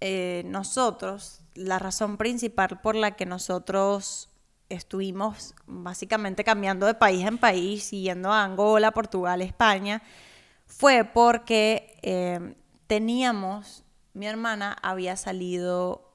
eh, 0.00 0.42
nosotros, 0.46 1.40
la 1.54 1.78
razón 1.78 2.16
principal 2.16 2.80
por 2.80 2.96
la 2.96 3.12
que 3.12 3.26
nosotros 3.26 4.28
estuvimos 4.68 5.54
básicamente 5.66 6.44
cambiando 6.44 6.86
de 6.86 6.94
país 6.94 7.26
en 7.26 7.38
país, 7.38 7.90
yendo 7.90 8.32
a 8.32 8.42
Angola, 8.42 8.90
Portugal, 8.92 9.42
España, 9.42 10.02
fue 10.66 11.04
porque 11.04 11.98
eh, 12.02 12.56
teníamos, 12.86 13.84
mi 14.14 14.26
hermana 14.26 14.76
había 14.82 15.16
salido 15.16 16.11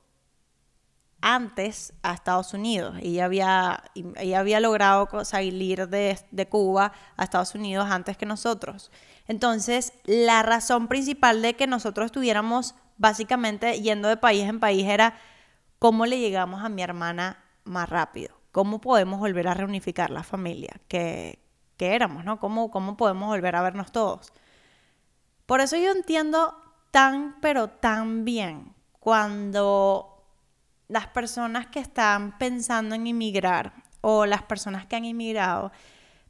antes 1.22 1.94
a 2.04 2.14
Estados 2.14 2.54
Unidos. 2.54 2.96
Ella 3.02 3.26
había, 3.26 3.84
ella 3.96 4.40
había 4.40 4.60
logrado 4.60 5.26
salir 5.26 5.88
de, 5.88 6.20
de, 6.32 6.48
Cuba 6.48 6.94
a 7.16 7.24
Estados 7.24 7.56
Unidos 7.56 7.88
antes 7.90 8.18
que 8.18 8.26
nosotros. 8.26 8.92
Entonces, 9.28 9.94
la 10.06 10.44
razón 10.44 10.88
principal 10.88 11.42
de 11.42 11.56
que 11.56 11.68
nosotros 11.68 12.06
estuviéramos 12.06 12.76
básicamente 12.98 13.82
yendo 13.82 14.08
de 14.08 14.18
país 14.18 14.44
en 14.44 14.60
país 14.60 14.86
era 14.88 15.18
cómo 15.80 16.06
le 16.06 16.20
llegamos 16.20 16.64
a 16.64 16.70
mi 16.70 16.82
hermana 16.82 17.44
más 17.64 17.90
rápido, 17.90 18.36
cómo 18.52 18.80
podemos 18.80 19.20
volver 19.20 19.48
a 19.48 19.54
reunificar 19.54 20.10
la 20.10 20.24
familia 20.24 20.80
que, 20.88 21.40
que 21.78 21.96
éramos, 21.96 22.26
¿no? 22.26 22.40
¿Cómo, 22.40 22.72
¿Cómo 22.72 22.98
podemos 22.98 23.28
volver 23.28 23.56
a 23.56 23.62
vernos 23.62 23.92
todos? 23.92 24.34
Por 25.46 25.62
eso 25.62 25.78
yo 25.78 25.92
entiendo 25.92 26.56
tan, 26.92 27.36
pero 27.42 27.70
tan 27.70 28.26
bien 28.26 28.74
cuando 29.00 30.17
las 30.88 31.08
personas 31.08 31.68
que 31.68 31.80
están 31.80 32.38
pensando 32.38 32.96
en 32.96 33.08
inmigrar 33.08 33.74
o 34.02 34.26
las 34.26 34.44
personas 34.44 34.86
que 34.86 34.96
han 34.96 35.06
inmigrado 35.06 35.72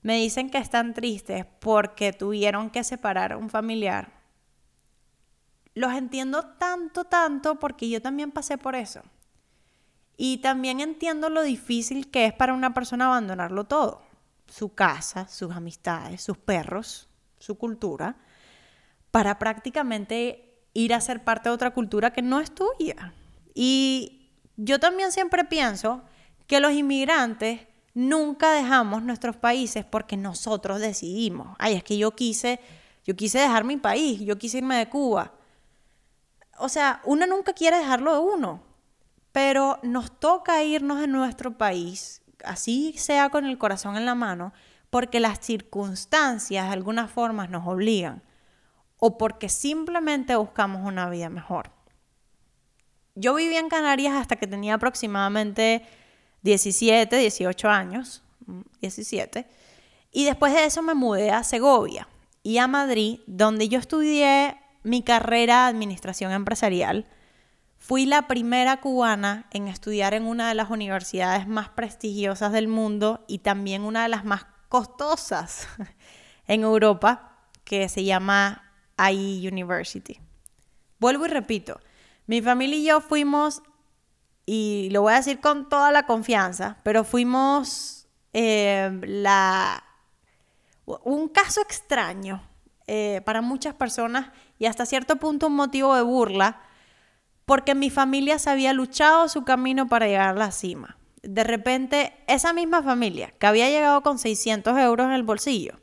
me 0.02 0.18
dicen 0.18 0.50
que 0.50 0.58
están 0.58 0.94
tristes 0.94 1.46
porque 1.60 2.14
tuvieron 2.14 2.70
que 2.70 2.84
separar 2.84 3.34
a 3.34 3.38
un 3.38 3.50
familiar. 3.50 4.14
Los 5.74 5.94
entiendo 5.94 6.44
tanto, 6.58 7.04
tanto 7.06 7.60
porque 7.60 7.90
yo 7.90 8.02
también 8.02 8.32
pasé 8.32 8.58
por 8.58 8.76
eso. 8.76 9.02
Y 10.16 10.38
también 10.38 10.80
entiendo 10.80 11.30
lo 11.30 11.44
difícil 11.44 12.10
que 12.10 12.26
es 12.26 12.34
para 12.34 12.54
una 12.54 12.74
persona 12.74 13.06
abandonarlo 13.06 13.66
todo. 13.66 14.02
Su 14.48 14.74
casa, 14.74 15.28
sus 15.28 15.52
amistades, 15.54 16.24
sus 16.24 16.38
perros, 16.38 17.08
su 17.38 17.58
cultura, 17.58 18.16
para 19.12 19.38
prácticamente 19.38 20.64
ir 20.74 20.94
a 20.94 21.02
ser 21.02 21.24
parte 21.24 21.50
de 21.50 21.56
otra 21.56 21.72
cultura 21.72 22.12
que 22.12 22.24
no 22.24 22.40
es 22.40 22.54
tuya. 22.54 23.14
Y 23.54 24.17
yo 24.58 24.80
también 24.80 25.12
siempre 25.12 25.46
pienso 25.46 26.02
que 26.48 26.60
los 26.60 26.74
inmigrantes 26.74 27.62
nunca 27.94 28.52
dejamos 28.52 29.04
nuestros 29.04 29.36
países 29.36 29.86
porque 29.86 30.18
nosotros 30.18 30.80
decidimos. 30.80 31.56
Ay, 31.60 31.76
es 31.76 31.84
que 31.84 31.98
yo 31.98 32.12
quise, 32.12 32.60
yo 33.06 33.16
quise 33.16 33.40
dejar 33.40 33.64
mi 33.64 33.78
país, 33.78 34.20
yo 34.20 34.38
quise 34.38 34.58
irme 34.58 34.78
de 34.78 34.90
Cuba. 34.90 35.34
O 36.60 36.70
sea, 36.70 37.02
uno 37.06 37.28
nunca 37.28 37.54
quiere 37.54 37.78
dejarlo 37.78 38.14
de 38.14 38.20
uno, 38.20 38.64
pero 39.32 39.80
nos 39.84 40.20
toca 40.20 40.64
irnos 40.64 41.00
de 41.00 41.08
nuestro 41.08 41.58
país, 41.58 42.22
así 42.44 42.94
sea 42.98 43.30
con 43.30 43.46
el 43.46 43.58
corazón 43.58 43.96
en 43.96 44.06
la 44.06 44.16
mano, 44.16 44.54
porque 44.90 45.20
las 45.20 45.40
circunstancias 45.40 46.66
de 46.66 46.74
alguna 46.74 47.08
forma 47.08 47.48
nos 47.48 47.68
obligan 47.68 48.24
o 48.98 49.18
porque 49.18 49.50
simplemente 49.50 50.36
buscamos 50.36 50.82
una 50.84 51.10
vida 51.10 51.30
mejor. 51.30 51.77
Yo 53.20 53.34
vivía 53.34 53.60
en 53.60 53.68
Canarias 53.68 54.14
hasta 54.14 54.36
que 54.36 54.46
tenía 54.46 54.76
aproximadamente 54.76 55.84
17, 56.44 57.18
18 57.18 57.68
años, 57.68 58.22
17, 58.80 59.42
mm, 59.42 59.46
y 60.12 60.26
después 60.26 60.54
de 60.54 60.66
eso 60.66 60.84
me 60.84 60.94
mudé 60.94 61.32
a 61.32 61.44
Segovia 61.44 62.08
y 62.44 62.60
a 62.60 62.68
Madrid, 62.68 63.20
donde 63.26 63.70
yo 63.70 63.80
estudié 63.80 64.58
mi 64.84 65.02
carrera 65.02 65.64
de 65.64 65.70
administración 65.70 66.32
empresarial. 66.32 67.08
Fui 67.80 68.06
la 68.06 68.28
primera 68.28 68.82
cubana 68.82 69.48
en 69.52 69.68
estudiar 69.68 70.14
en 70.14 70.28
una 70.28 70.48
de 70.50 70.54
las 70.54 70.70
universidades 70.70 71.48
más 71.48 71.70
prestigiosas 71.70 72.52
del 72.52 72.68
mundo 72.68 73.26
y 73.28 73.40
también 73.40 73.82
una 73.82 74.04
de 74.04 74.10
las 74.10 74.26
más 74.26 74.46
costosas 74.70 75.68
en 76.48 76.62
Europa, 76.62 77.36
que 77.64 77.90
se 77.90 78.04
llama 78.04 78.64
IE 79.12 79.50
University. 79.50 80.20
Vuelvo 81.00 81.26
y 81.26 81.30
repito, 81.30 81.80
mi 82.28 82.42
familia 82.42 82.78
y 82.78 82.84
yo 82.84 83.02
fuimos, 83.02 83.64
y 84.46 84.90
lo 84.92 85.02
voy 85.02 85.14
a 85.14 85.18
decir 85.18 85.40
con 85.40 85.68
toda 85.70 85.92
la 85.92 86.06
confianza, 86.06 86.78
pero 86.84 87.04
fuimos 87.04 88.08
eh, 88.34 88.92
la, 89.04 89.84
un 90.86 91.30
caso 91.30 91.62
extraño 91.62 92.44
eh, 92.86 93.22
para 93.26 93.42
muchas 93.42 93.74
personas 93.74 94.30
y 94.60 94.66
hasta 94.66 94.86
cierto 94.86 95.16
punto 95.18 95.48
un 95.48 95.56
motivo 95.56 95.96
de 95.96 96.02
burla, 96.02 96.62
porque 97.46 97.76
mi 97.76 97.90
familia 97.90 98.40
se 98.40 98.50
había 98.50 98.74
luchado 98.74 99.30
su 99.30 99.44
camino 99.44 99.88
para 99.88 100.08
llegar 100.08 100.30
a 100.30 100.34
la 100.34 100.52
cima. 100.52 100.98
De 101.24 101.44
repente, 101.44 102.14
esa 102.28 102.54
misma 102.54 102.84
familia 102.84 103.34
que 103.40 103.48
había 103.48 103.70
llegado 103.70 104.02
con 104.04 104.20
600 104.20 104.78
euros 104.78 105.08
en 105.08 105.14
el 105.14 105.24
bolsillo, 105.24 105.80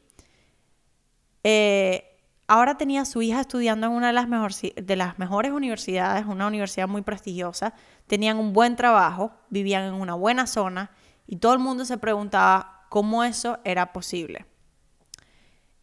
eh, 1.42 2.13
ahora 2.46 2.76
tenía 2.76 3.04
su 3.04 3.22
hija 3.22 3.40
estudiando 3.40 3.86
en 3.86 3.92
una 3.92 4.08
de 4.08 4.12
las, 4.12 4.28
de 4.76 4.96
las 4.96 5.18
mejores 5.18 5.52
universidades, 5.52 6.26
una 6.26 6.46
universidad 6.46 6.88
muy 6.88 7.02
prestigiosa, 7.02 7.74
tenían 8.06 8.38
un 8.38 8.52
buen 8.52 8.76
trabajo, 8.76 9.32
vivían 9.48 9.84
en 9.84 9.94
una 9.94 10.14
buena 10.14 10.46
zona 10.46 10.90
y 11.26 11.36
todo 11.36 11.54
el 11.54 11.58
mundo 11.58 11.84
se 11.84 11.98
preguntaba 11.98 12.86
cómo 12.90 13.24
eso 13.24 13.58
era 13.64 13.92
posible. 13.92 14.46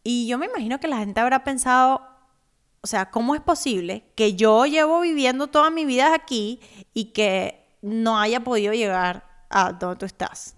Y 0.04 0.26
yo 0.26 0.38
me 0.38 0.46
imagino 0.46 0.80
que 0.80 0.88
la 0.88 0.98
gente 0.98 1.20
habrá 1.20 1.44
pensado, 1.44 2.02
o 2.80 2.86
sea, 2.86 3.10
¿cómo 3.10 3.34
es 3.34 3.40
posible 3.40 4.04
que 4.14 4.34
yo 4.34 4.66
llevo 4.66 5.00
viviendo 5.00 5.46
toda 5.48 5.70
mi 5.70 5.84
vida 5.84 6.14
aquí 6.14 6.60
y 6.92 7.06
que 7.06 7.76
no 7.82 8.18
haya 8.18 8.40
podido 8.42 8.72
llegar 8.72 9.24
a 9.50 9.72
donde 9.72 9.96
tú 9.96 10.06
estás? 10.06 10.56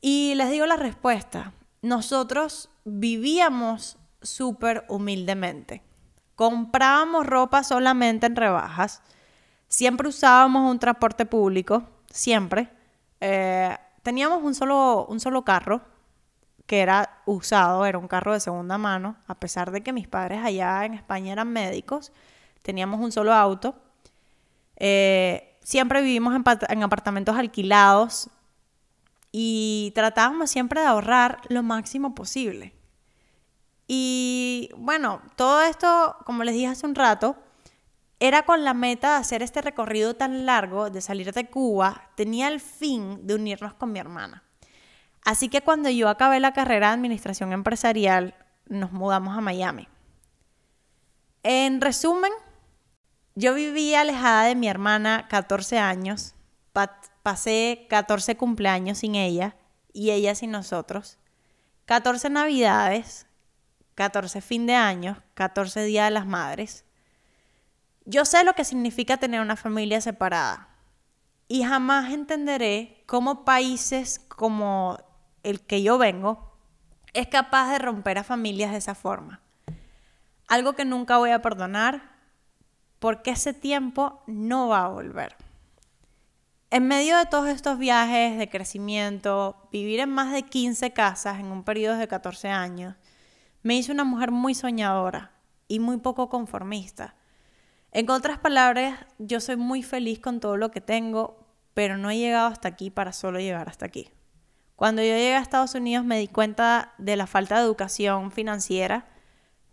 Y 0.00 0.34
les 0.36 0.50
digo 0.50 0.66
la 0.66 0.76
respuesta. 0.76 1.52
Nosotros 1.80 2.70
vivíamos 2.84 3.96
súper 4.22 4.84
humildemente. 4.88 5.82
Comprábamos 6.34 7.26
ropa 7.26 7.64
solamente 7.64 8.26
en 8.26 8.36
rebajas. 8.36 9.02
Siempre 9.66 10.08
usábamos 10.08 10.70
un 10.70 10.78
transporte 10.78 11.26
público, 11.26 11.82
siempre. 12.10 12.68
Eh, 13.20 13.76
teníamos 14.02 14.42
un 14.42 14.54
solo, 14.54 15.06
un 15.06 15.20
solo 15.20 15.44
carro 15.44 15.82
que 16.66 16.80
era 16.80 17.22
usado, 17.24 17.86
era 17.86 17.98
un 17.98 18.08
carro 18.08 18.34
de 18.34 18.40
segunda 18.40 18.76
mano, 18.76 19.16
a 19.26 19.34
pesar 19.34 19.70
de 19.70 19.82
que 19.82 19.92
mis 19.92 20.06
padres 20.06 20.44
allá 20.44 20.84
en 20.84 20.92
España 20.94 21.32
eran 21.32 21.50
médicos, 21.50 22.12
teníamos 22.62 23.00
un 23.00 23.10
solo 23.10 23.32
auto. 23.32 23.74
Eh, 24.76 25.56
siempre 25.62 26.02
vivimos 26.02 26.36
en, 26.36 26.44
en 26.68 26.82
apartamentos 26.82 27.36
alquilados 27.36 28.28
y 29.32 29.92
tratábamos 29.94 30.50
siempre 30.50 30.82
de 30.82 30.86
ahorrar 30.86 31.40
lo 31.48 31.62
máximo 31.62 32.14
posible. 32.14 32.77
Y 33.88 34.70
bueno, 34.76 35.22
todo 35.34 35.62
esto, 35.62 36.16
como 36.26 36.44
les 36.44 36.54
dije 36.54 36.68
hace 36.68 36.86
un 36.86 36.94
rato, 36.94 37.36
era 38.20 38.42
con 38.44 38.62
la 38.62 38.74
meta 38.74 39.12
de 39.12 39.20
hacer 39.20 39.42
este 39.42 39.62
recorrido 39.62 40.14
tan 40.14 40.44
largo, 40.44 40.90
de 40.90 41.00
salir 41.00 41.32
de 41.32 41.48
Cuba, 41.48 42.10
tenía 42.14 42.48
el 42.48 42.60
fin 42.60 43.26
de 43.26 43.34
unirnos 43.34 43.74
con 43.74 43.90
mi 43.90 43.98
hermana. 43.98 44.44
Así 45.24 45.48
que 45.48 45.62
cuando 45.62 45.88
yo 45.88 46.08
acabé 46.08 46.38
la 46.38 46.52
carrera 46.52 46.88
de 46.88 46.94
administración 46.94 47.52
empresarial, 47.52 48.34
nos 48.66 48.92
mudamos 48.92 49.36
a 49.36 49.40
Miami. 49.40 49.88
En 51.42 51.80
resumen, 51.80 52.32
yo 53.34 53.54
vivía 53.54 54.02
alejada 54.02 54.44
de 54.44 54.54
mi 54.54 54.68
hermana 54.68 55.28
14 55.28 55.78
años, 55.78 56.34
pasé 57.22 57.86
14 57.88 58.36
cumpleaños 58.36 58.98
sin 58.98 59.14
ella 59.14 59.56
y 59.92 60.10
ella 60.10 60.34
sin 60.34 60.50
nosotros, 60.50 61.18
14 61.86 62.30
navidades, 62.30 63.27
14 63.98 64.40
fin 64.40 64.64
de 64.64 64.76
año, 64.76 65.20
14 65.34 65.82
días 65.82 66.06
de 66.06 66.12
las 66.12 66.24
madres. 66.24 66.84
Yo 68.04 68.24
sé 68.24 68.44
lo 68.44 68.54
que 68.54 68.64
significa 68.64 69.16
tener 69.16 69.40
una 69.40 69.56
familia 69.56 70.00
separada. 70.00 70.68
y 71.48 71.64
jamás 71.64 72.12
entenderé 72.12 73.02
cómo 73.06 73.44
países 73.44 74.20
como 74.28 74.98
el 75.42 75.62
que 75.62 75.82
yo 75.82 75.98
vengo 75.98 76.56
es 77.12 77.26
capaz 77.26 77.72
de 77.72 77.78
romper 77.78 78.18
a 78.18 78.22
familias 78.22 78.70
de 78.70 78.78
esa 78.78 78.94
forma. 78.94 79.40
Algo 80.46 80.74
que 80.74 80.84
nunca 80.84 81.18
voy 81.18 81.30
a 81.30 81.42
perdonar 81.42 82.02
porque 83.00 83.32
ese 83.32 83.52
tiempo 83.52 84.22
no 84.28 84.68
va 84.68 84.84
a 84.84 84.88
volver. 84.88 85.34
En 86.70 86.86
medio 86.86 87.16
de 87.16 87.26
todos 87.26 87.48
estos 87.48 87.78
viajes 87.78 88.38
de 88.38 88.48
crecimiento, 88.48 89.68
vivir 89.72 89.98
en 89.98 90.10
más 90.10 90.32
de 90.32 90.42
15 90.44 90.92
casas 90.92 91.40
en 91.40 91.46
un 91.46 91.64
periodo 91.64 91.96
de 91.96 92.06
14 92.06 92.48
años, 92.48 92.94
me 93.68 93.76
hizo 93.76 93.92
una 93.92 94.04
mujer 94.04 94.30
muy 94.30 94.54
soñadora 94.54 95.30
y 95.68 95.78
muy 95.78 95.98
poco 95.98 96.30
conformista. 96.30 97.16
En 97.92 98.08
otras 98.08 98.38
palabras, 98.38 98.98
yo 99.18 99.40
soy 99.40 99.56
muy 99.56 99.82
feliz 99.82 100.20
con 100.20 100.40
todo 100.40 100.56
lo 100.56 100.70
que 100.70 100.80
tengo, 100.80 101.46
pero 101.74 101.98
no 101.98 102.08
he 102.08 102.16
llegado 102.16 102.46
hasta 102.46 102.68
aquí 102.68 102.88
para 102.88 103.12
solo 103.12 103.40
llegar 103.40 103.68
hasta 103.68 103.84
aquí. 103.84 104.08
Cuando 104.74 105.02
yo 105.02 105.08
llegué 105.08 105.34
a 105.34 105.40
Estados 105.40 105.74
Unidos 105.74 106.06
me 106.06 106.18
di 106.18 106.28
cuenta 106.28 106.94
de 106.96 107.16
la 107.16 107.26
falta 107.26 107.56
de 107.56 107.64
educación 107.64 108.32
financiera 108.32 109.06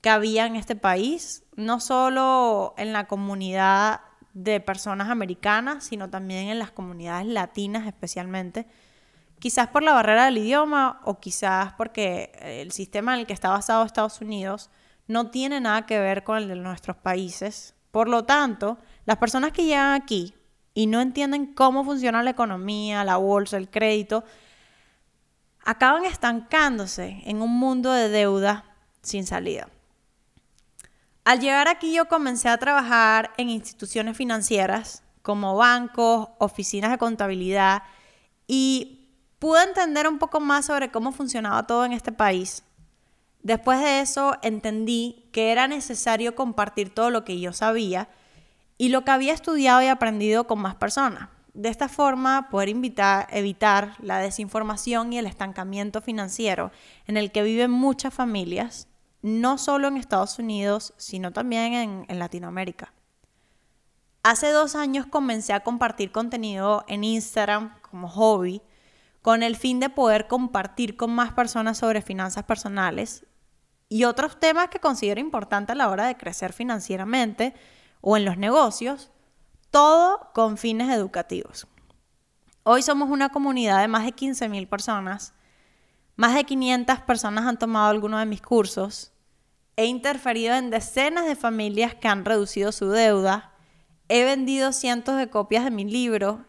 que 0.01 0.09
había 0.09 0.45
en 0.45 0.57
este 0.57 0.75
país, 0.75 1.45
no 1.55 1.79
solo 1.79 2.73
en 2.77 2.91
la 2.91 3.07
comunidad 3.07 4.01
de 4.33 4.59
personas 4.59 5.09
americanas, 5.09 5.85
sino 5.85 6.09
también 6.09 6.49
en 6.49 6.59
las 6.59 6.71
comunidades 6.71 7.27
latinas 7.27 7.87
especialmente. 7.87 8.67
Quizás 9.45 9.67
por 9.67 9.83
la 9.83 9.93
barrera 9.93 10.25
del 10.25 10.39
idioma 10.39 10.99
o 11.03 11.19
quizás 11.19 11.73
porque 11.73 12.31
el 12.41 12.71
sistema 12.71 13.13
en 13.13 13.19
el 13.19 13.27
que 13.27 13.33
está 13.33 13.51
basado 13.51 13.85
Estados 13.85 14.19
Unidos 14.19 14.71
no 15.05 15.29
tiene 15.29 15.61
nada 15.61 15.85
que 15.85 15.99
ver 15.99 16.23
con 16.23 16.37
el 16.37 16.47
de 16.47 16.55
nuestros 16.55 16.97
países. 16.97 17.75
Por 17.91 18.09
lo 18.09 18.25
tanto, 18.25 18.79
las 19.05 19.17
personas 19.17 19.51
que 19.51 19.65
llegan 19.65 19.93
aquí 19.93 20.33
y 20.73 20.87
no 20.87 20.99
entienden 20.99 21.53
cómo 21.53 21.85
funciona 21.85 22.23
la 22.23 22.31
economía, 22.31 23.03
la 23.03 23.17
bolsa, 23.17 23.57
el 23.57 23.69
crédito, 23.69 24.23
acaban 25.63 26.05
estancándose 26.05 27.21
en 27.25 27.43
un 27.43 27.55
mundo 27.55 27.91
de 27.91 28.09
deuda 28.09 28.65
sin 29.03 29.27
salida. 29.27 29.69
Al 31.23 31.39
llegar 31.39 31.67
aquí 31.67 31.93
yo 31.93 32.07
comencé 32.07 32.49
a 32.49 32.57
trabajar 32.57 33.31
en 33.37 33.51
instituciones 33.51 34.17
financieras 34.17 35.03
como 35.21 35.55
bancos, 35.55 36.29
oficinas 36.39 36.89
de 36.89 36.97
contabilidad 36.97 37.83
y 38.47 39.03
pude 39.39 39.63
entender 39.63 40.07
un 40.07 40.19
poco 40.19 40.39
más 40.39 40.65
sobre 40.65 40.91
cómo 40.91 41.11
funcionaba 41.11 41.67
todo 41.67 41.85
en 41.85 41.93
este 41.93 42.11
país. 42.11 42.63
Después 43.41 43.79
de 43.79 43.99
eso 43.99 44.35
entendí 44.41 45.29
que 45.31 45.51
era 45.51 45.67
necesario 45.67 46.35
compartir 46.35 46.93
todo 46.93 47.09
lo 47.11 47.23
que 47.23 47.39
yo 47.39 47.53
sabía 47.53 48.09
y 48.77 48.89
lo 48.89 49.05
que 49.05 49.11
había 49.11 49.33
estudiado 49.33 49.81
y 49.81 49.87
aprendido 49.87 50.47
con 50.47 50.59
más 50.59 50.75
personas. 50.75 51.29
De 51.53 51.69
esta 51.69 51.87
forma, 51.87 52.49
poder 52.49 52.69
evitar 52.69 53.93
la 53.99 54.17
desinformación 54.17 55.13
y 55.13 55.19
el 55.19 55.25
estancamiento 55.25 56.01
financiero 56.01 56.71
en 57.07 57.17
el 57.17 57.31
que 57.31 57.43
viven 57.43 57.71
muchas 57.71 58.13
familias 58.13 58.87
no 59.25 59.57
solo 59.57 59.87
en 59.87 59.97
Estados 59.97 60.37
Unidos, 60.37 60.93
sino 60.97 61.31
también 61.31 62.05
en, 62.07 62.19
Latinoamérica. 62.19 62.93
Hace 64.21 64.51
dos 64.51 64.75
años 64.75 65.07
comencé 65.07 65.51
a 65.51 65.61
compartir 65.61 66.11
contenido 66.11 66.85
en 66.87 67.03
Instagram 67.03 67.73
como 67.81 68.07
hobby, 68.07 68.61
con 69.25 69.41
el 69.41 69.55
fin 69.55 69.79
de 69.79 69.89
poder 69.89 70.27
compartir 70.27 70.97
con 70.97 71.09
más 71.09 71.33
personas 71.33 71.79
sobre 71.79 72.03
finanzas 72.03 72.43
personales 72.43 73.25
y 73.89 74.03
otros 74.03 74.39
temas 74.39 74.67
que 74.67 74.79
considero 74.79 75.19
importantes 75.19 75.73
a 75.73 75.75
la 75.75 75.89
hora 75.89 76.05
de 76.05 76.15
crecer 76.15 76.53
financieramente 76.53 77.55
o 78.01 78.17
en 78.17 78.23
los 78.23 78.37
negocios, 78.37 79.09
todo 79.71 80.29
con 80.35 80.59
fines 80.59 80.95
educativos. 80.95 81.65
Hoy 82.61 82.83
somos 82.83 83.09
una 83.09 83.29
comunidad 83.29 83.81
de 83.81 83.87
más 83.87 84.05
de 84.05 84.13
15.000 84.13 84.69
personas, 84.69 85.33
más 86.15 86.35
de 86.35 86.43
500 86.43 86.99
personas 86.99 87.47
han 87.47 87.57
tomado 87.57 87.89
alguno 87.89 88.19
de 88.19 88.27
mis 88.27 88.43
cursos 88.43 89.11
He 89.75 89.85
interferido 89.87 90.53
en 90.53 90.69
decenas 90.69 91.25
de 91.25 91.35
familias 91.35 91.95
que 91.95 92.07
han 92.07 92.25
reducido 92.25 92.71
su 92.71 92.89
deuda. 92.89 93.53
He 94.07 94.23
vendido 94.23 94.71
cientos 94.71 95.17
de 95.17 95.31
copias 95.31 95.63
de 95.63 95.71
mi 95.71 95.83
libro 95.83 96.45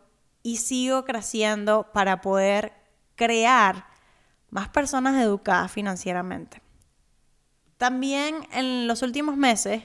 y 0.47 0.59
sigo 0.59 1.05
creciendo 1.05 1.91
para 1.93 2.21
poder 2.21 2.73
crear 3.17 3.89
más 4.49 4.69
personas 4.69 5.21
educadas 5.21 5.73
financieramente. 5.73 6.63
También 7.79 8.47
en 8.53 8.87
los 8.87 9.03
últimos 9.03 9.37
meses 9.37 9.83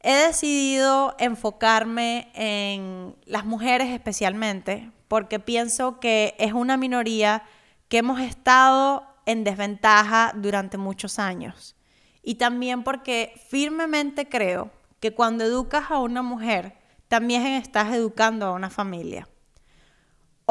he 0.00 0.14
decidido 0.14 1.14
enfocarme 1.18 2.32
en 2.32 3.14
las 3.26 3.44
mujeres 3.44 3.90
especialmente 3.90 4.90
porque 5.06 5.38
pienso 5.38 6.00
que 6.00 6.34
es 6.38 6.54
una 6.54 6.78
minoría 6.78 7.42
que 7.90 7.98
hemos 7.98 8.22
estado 8.22 9.04
en 9.26 9.44
desventaja 9.44 10.32
durante 10.34 10.78
muchos 10.78 11.18
años 11.18 11.76
y 12.22 12.36
también 12.36 12.84
porque 12.84 13.38
firmemente 13.50 14.30
creo 14.30 14.70
que 14.98 15.12
cuando 15.12 15.44
educas 15.44 15.90
a 15.90 15.98
una 15.98 16.22
mujer, 16.22 16.72
también 17.08 17.46
estás 17.46 17.92
educando 17.92 18.46
a 18.46 18.52
una 18.52 18.70
familia. 18.70 19.28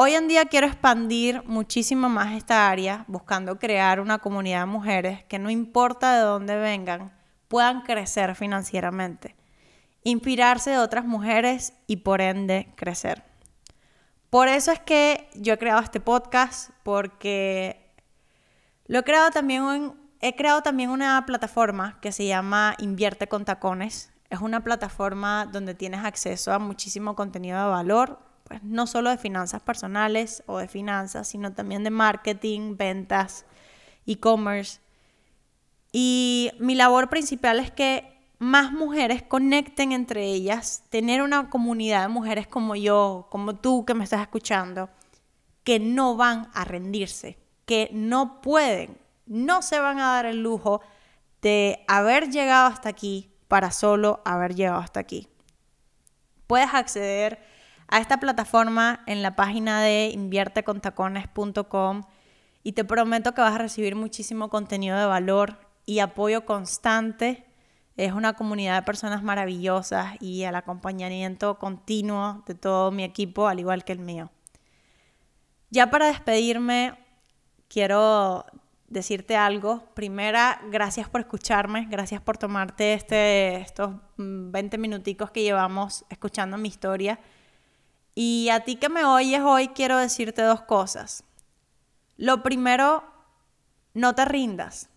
Hoy 0.00 0.14
en 0.14 0.28
día 0.28 0.44
quiero 0.44 0.68
expandir 0.68 1.42
muchísimo 1.44 2.08
más 2.08 2.36
esta 2.36 2.70
área, 2.70 3.04
buscando 3.08 3.58
crear 3.58 3.98
una 3.98 4.20
comunidad 4.20 4.60
de 4.60 4.66
mujeres 4.66 5.24
que 5.24 5.40
no 5.40 5.50
importa 5.50 6.16
de 6.16 6.22
dónde 6.22 6.54
vengan, 6.54 7.12
puedan 7.48 7.82
crecer 7.82 8.36
financieramente, 8.36 9.34
inspirarse 10.04 10.70
de 10.70 10.78
otras 10.78 11.04
mujeres 11.04 11.72
y 11.88 11.96
por 11.96 12.20
ende 12.20 12.72
crecer. 12.76 13.24
Por 14.30 14.46
eso 14.46 14.70
es 14.70 14.78
que 14.78 15.28
yo 15.34 15.54
he 15.54 15.58
creado 15.58 15.80
este 15.80 15.98
podcast, 15.98 16.70
porque 16.84 17.92
lo 18.86 19.00
he 19.00 19.02
creado 19.02 19.32
también 19.32 19.94
He 20.20 20.36
creado 20.36 20.62
también 20.62 20.90
una 20.90 21.26
plataforma 21.26 21.98
que 22.00 22.12
se 22.12 22.24
llama 22.24 22.76
Invierte 22.78 23.26
con 23.26 23.44
Tacones. 23.44 24.12
Es 24.30 24.40
una 24.40 24.62
plataforma 24.62 25.46
donde 25.46 25.74
tienes 25.74 26.04
acceso 26.04 26.52
a 26.52 26.60
muchísimo 26.60 27.16
contenido 27.16 27.58
de 27.58 27.68
valor, 27.68 28.27
pues 28.48 28.62
no 28.62 28.86
solo 28.86 29.10
de 29.10 29.18
finanzas 29.18 29.62
personales 29.62 30.42
o 30.46 30.58
de 30.58 30.68
finanzas, 30.68 31.28
sino 31.28 31.52
también 31.52 31.84
de 31.84 31.90
marketing, 31.90 32.76
ventas, 32.76 33.44
e-commerce. 34.06 34.80
Y 35.92 36.50
mi 36.58 36.74
labor 36.74 37.08
principal 37.08 37.60
es 37.60 37.70
que 37.70 38.18
más 38.38 38.72
mujeres 38.72 39.22
conecten 39.22 39.92
entre 39.92 40.24
ellas, 40.24 40.84
tener 40.90 41.22
una 41.22 41.50
comunidad 41.50 42.02
de 42.02 42.08
mujeres 42.08 42.46
como 42.46 42.74
yo, 42.74 43.28
como 43.30 43.56
tú 43.56 43.84
que 43.84 43.94
me 43.94 44.04
estás 44.04 44.22
escuchando, 44.22 44.88
que 45.62 45.78
no 45.78 46.16
van 46.16 46.50
a 46.54 46.64
rendirse, 46.64 47.38
que 47.66 47.90
no 47.92 48.40
pueden 48.40 48.96
no 49.28 49.62
se 49.62 49.78
van 49.78 49.98
a 50.00 50.14
dar 50.14 50.26
el 50.26 50.42
lujo 50.42 50.80
de 51.42 51.84
haber 51.86 52.30
llegado 52.30 52.66
hasta 52.66 52.88
aquí 52.88 53.30
para 53.46 53.70
solo 53.70 54.20
haber 54.24 54.54
llegado 54.54 54.80
hasta 54.80 55.00
aquí. 55.00 55.28
Puedes 56.46 56.72
acceder 56.72 57.38
a 57.88 57.98
esta 57.98 58.20
plataforma 58.20 59.02
en 59.06 59.22
la 59.22 59.34
página 59.34 59.82
de 59.82 60.10
inviertecontacones.com 60.12 62.02
y 62.62 62.72
te 62.72 62.84
prometo 62.84 63.34
que 63.34 63.40
vas 63.40 63.54
a 63.54 63.58
recibir 63.58 63.96
muchísimo 63.96 64.50
contenido 64.50 64.98
de 64.98 65.06
valor 65.06 65.58
y 65.86 66.00
apoyo 66.00 66.44
constante. 66.44 67.46
Es 67.96 68.12
una 68.12 68.34
comunidad 68.34 68.76
de 68.76 68.82
personas 68.82 69.22
maravillosas 69.22 70.14
y 70.20 70.42
el 70.42 70.54
acompañamiento 70.54 71.58
continuo 71.58 72.44
de 72.46 72.54
todo 72.54 72.90
mi 72.92 73.04
equipo, 73.04 73.48
al 73.48 73.58
igual 73.58 73.84
que 73.84 73.92
el 73.92 74.00
mío. 74.00 74.30
Ya 75.70 75.90
para 75.90 76.06
despedirme, 76.06 76.98
quiero 77.68 78.44
decirte 78.88 79.36
algo. 79.36 79.84
Primera, 79.94 80.60
gracias 80.70 81.08
por 81.08 81.22
escucharme, 81.22 81.86
gracias 81.90 82.20
por 82.20 82.38
tomarte 82.38 82.94
este, 82.94 83.56
estos 83.56 83.94
20 84.16 84.76
mm, 84.76 84.80
minuticos 84.80 85.30
que 85.30 85.42
llevamos 85.42 86.04
escuchando 86.10 86.58
mi 86.58 86.68
historia. 86.68 87.18
Y 88.20 88.48
a 88.48 88.64
ti 88.64 88.74
que 88.74 88.88
me 88.88 89.04
oyes 89.04 89.42
hoy 89.42 89.68
quiero 89.68 89.96
decirte 89.96 90.42
dos 90.42 90.62
cosas. 90.62 91.22
Lo 92.16 92.42
primero, 92.42 93.04
no 93.94 94.16
te 94.16 94.24
rindas. 94.24 94.88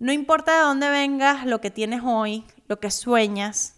No 0.00 0.10
importa 0.10 0.52
de 0.56 0.62
dónde 0.62 0.88
vengas, 0.88 1.46
lo 1.46 1.60
que 1.60 1.70
tienes 1.70 2.02
hoy, 2.04 2.44
lo 2.66 2.80
que 2.80 2.90
sueñas, 2.90 3.76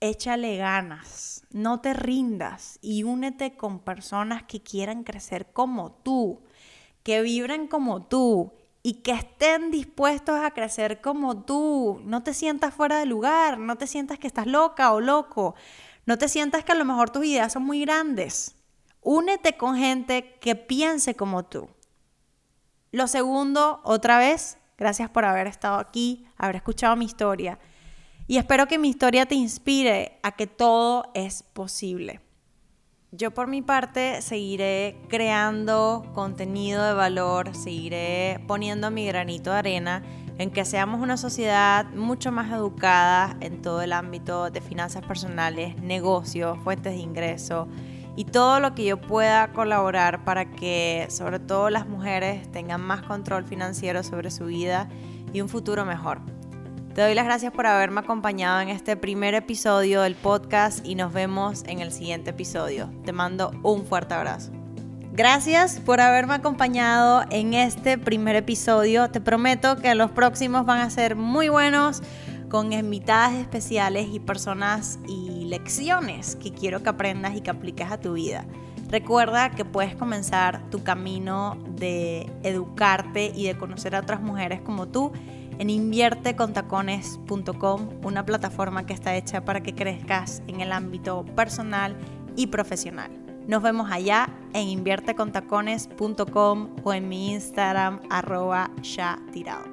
échale 0.00 0.56
ganas. 0.56 1.42
No 1.50 1.82
te 1.82 1.92
rindas 1.92 2.78
y 2.80 3.02
únete 3.02 3.58
con 3.58 3.80
personas 3.80 4.44
que 4.44 4.62
quieran 4.62 5.04
crecer 5.04 5.52
como 5.52 5.92
tú 5.92 6.40
que 7.02 7.20
vibren 7.20 7.66
como 7.66 8.06
tú 8.06 8.54
y 8.82 9.02
que 9.02 9.12
estén 9.12 9.70
dispuestos 9.70 10.40
a 10.40 10.52
crecer 10.52 11.02
como 11.02 11.42
tú. 11.42 12.00
No 12.04 12.22
te 12.22 12.32
sientas 12.32 12.72
fuera 12.72 12.98
de 12.98 13.06
lugar, 13.06 13.58
no 13.58 13.76
te 13.76 13.86
sientas 13.86 14.18
que 14.18 14.26
estás 14.26 14.46
loca 14.46 14.92
o 14.92 15.00
loco, 15.00 15.54
no 16.10 16.18
te 16.18 16.28
sientas 16.28 16.64
que 16.64 16.72
a 16.72 16.74
lo 16.74 16.84
mejor 16.84 17.10
tus 17.10 17.24
ideas 17.24 17.52
son 17.52 17.62
muy 17.62 17.82
grandes. 17.82 18.56
Únete 19.00 19.56
con 19.56 19.76
gente 19.76 20.36
que 20.40 20.56
piense 20.56 21.14
como 21.14 21.44
tú. 21.44 21.68
Lo 22.90 23.06
segundo, 23.06 23.80
otra 23.84 24.18
vez, 24.18 24.58
gracias 24.76 25.08
por 25.08 25.24
haber 25.24 25.46
estado 25.46 25.78
aquí, 25.78 26.26
haber 26.36 26.56
escuchado 26.56 26.96
mi 26.96 27.04
historia. 27.04 27.60
Y 28.26 28.38
espero 28.38 28.66
que 28.66 28.76
mi 28.76 28.88
historia 28.88 29.24
te 29.24 29.36
inspire 29.36 30.18
a 30.24 30.32
que 30.32 30.48
todo 30.48 31.12
es 31.14 31.44
posible. 31.44 32.20
Yo 33.12 33.30
por 33.30 33.46
mi 33.46 33.62
parte 33.62 34.20
seguiré 34.20 34.96
creando 35.06 36.10
contenido 36.12 36.84
de 36.84 36.92
valor, 36.92 37.54
seguiré 37.54 38.40
poniendo 38.48 38.90
mi 38.90 39.06
granito 39.06 39.52
de 39.52 39.58
arena 39.58 40.02
en 40.40 40.50
que 40.50 40.64
seamos 40.64 41.02
una 41.02 41.18
sociedad 41.18 41.84
mucho 41.92 42.32
más 42.32 42.50
educada 42.50 43.36
en 43.40 43.60
todo 43.60 43.82
el 43.82 43.92
ámbito 43.92 44.50
de 44.50 44.62
finanzas 44.62 45.04
personales, 45.04 45.76
negocios, 45.82 46.58
fuentes 46.64 46.94
de 46.94 46.98
ingreso 46.98 47.68
y 48.16 48.24
todo 48.24 48.58
lo 48.58 48.74
que 48.74 48.86
yo 48.86 48.98
pueda 48.98 49.52
colaborar 49.52 50.24
para 50.24 50.50
que 50.50 51.06
sobre 51.10 51.40
todo 51.40 51.68
las 51.68 51.86
mujeres 51.86 52.50
tengan 52.52 52.80
más 52.80 53.02
control 53.02 53.44
financiero 53.44 54.02
sobre 54.02 54.30
su 54.30 54.46
vida 54.46 54.88
y 55.34 55.42
un 55.42 55.50
futuro 55.50 55.84
mejor. 55.84 56.22
Te 56.94 57.02
doy 57.02 57.14
las 57.14 57.26
gracias 57.26 57.52
por 57.52 57.66
haberme 57.66 58.00
acompañado 58.00 58.62
en 58.62 58.70
este 58.70 58.96
primer 58.96 59.34
episodio 59.34 60.00
del 60.00 60.14
podcast 60.14 60.84
y 60.86 60.94
nos 60.94 61.12
vemos 61.12 61.64
en 61.66 61.80
el 61.80 61.92
siguiente 61.92 62.30
episodio. 62.30 62.90
Te 63.04 63.12
mando 63.12 63.50
un 63.62 63.84
fuerte 63.84 64.14
abrazo. 64.14 64.59
Gracias 65.20 65.78
por 65.80 66.00
haberme 66.00 66.32
acompañado 66.32 67.26
en 67.28 67.52
este 67.52 67.98
primer 67.98 68.36
episodio. 68.36 69.10
Te 69.10 69.20
prometo 69.20 69.76
que 69.76 69.94
los 69.94 70.10
próximos 70.10 70.64
van 70.64 70.80
a 70.80 70.88
ser 70.88 71.14
muy 71.14 71.50
buenos 71.50 72.00
con 72.48 72.72
invitadas 72.72 73.34
especiales 73.34 74.08
y 74.10 74.18
personas 74.18 74.98
y 75.06 75.44
lecciones 75.44 76.36
que 76.36 76.54
quiero 76.54 76.82
que 76.82 76.88
aprendas 76.88 77.36
y 77.36 77.42
que 77.42 77.50
apliques 77.50 77.90
a 77.90 78.00
tu 78.00 78.14
vida. 78.14 78.46
Recuerda 78.88 79.50
que 79.50 79.66
puedes 79.66 79.94
comenzar 79.94 80.70
tu 80.70 80.82
camino 80.82 81.58
de 81.76 82.32
educarte 82.42 83.30
y 83.34 83.44
de 83.44 83.58
conocer 83.58 83.96
a 83.96 84.00
otras 84.00 84.22
mujeres 84.22 84.62
como 84.62 84.88
tú 84.88 85.12
en 85.58 85.68
inviertecontacones.com, 85.68 87.90
una 88.04 88.24
plataforma 88.24 88.86
que 88.86 88.94
está 88.94 89.14
hecha 89.16 89.44
para 89.44 89.62
que 89.62 89.74
crezcas 89.74 90.42
en 90.46 90.62
el 90.62 90.72
ámbito 90.72 91.26
personal 91.36 91.94
y 92.36 92.46
profesional. 92.46 93.19
Nos 93.46 93.62
vemos 93.62 93.90
allá 93.90 94.28
en 94.52 94.68
inviertecontacones.com 94.68 96.68
o 96.82 96.92
en 96.92 97.08
mi 97.08 97.32
Instagram 97.32 98.00
arroba 98.10 98.70
ya 98.82 99.18
tirado. 99.32 99.69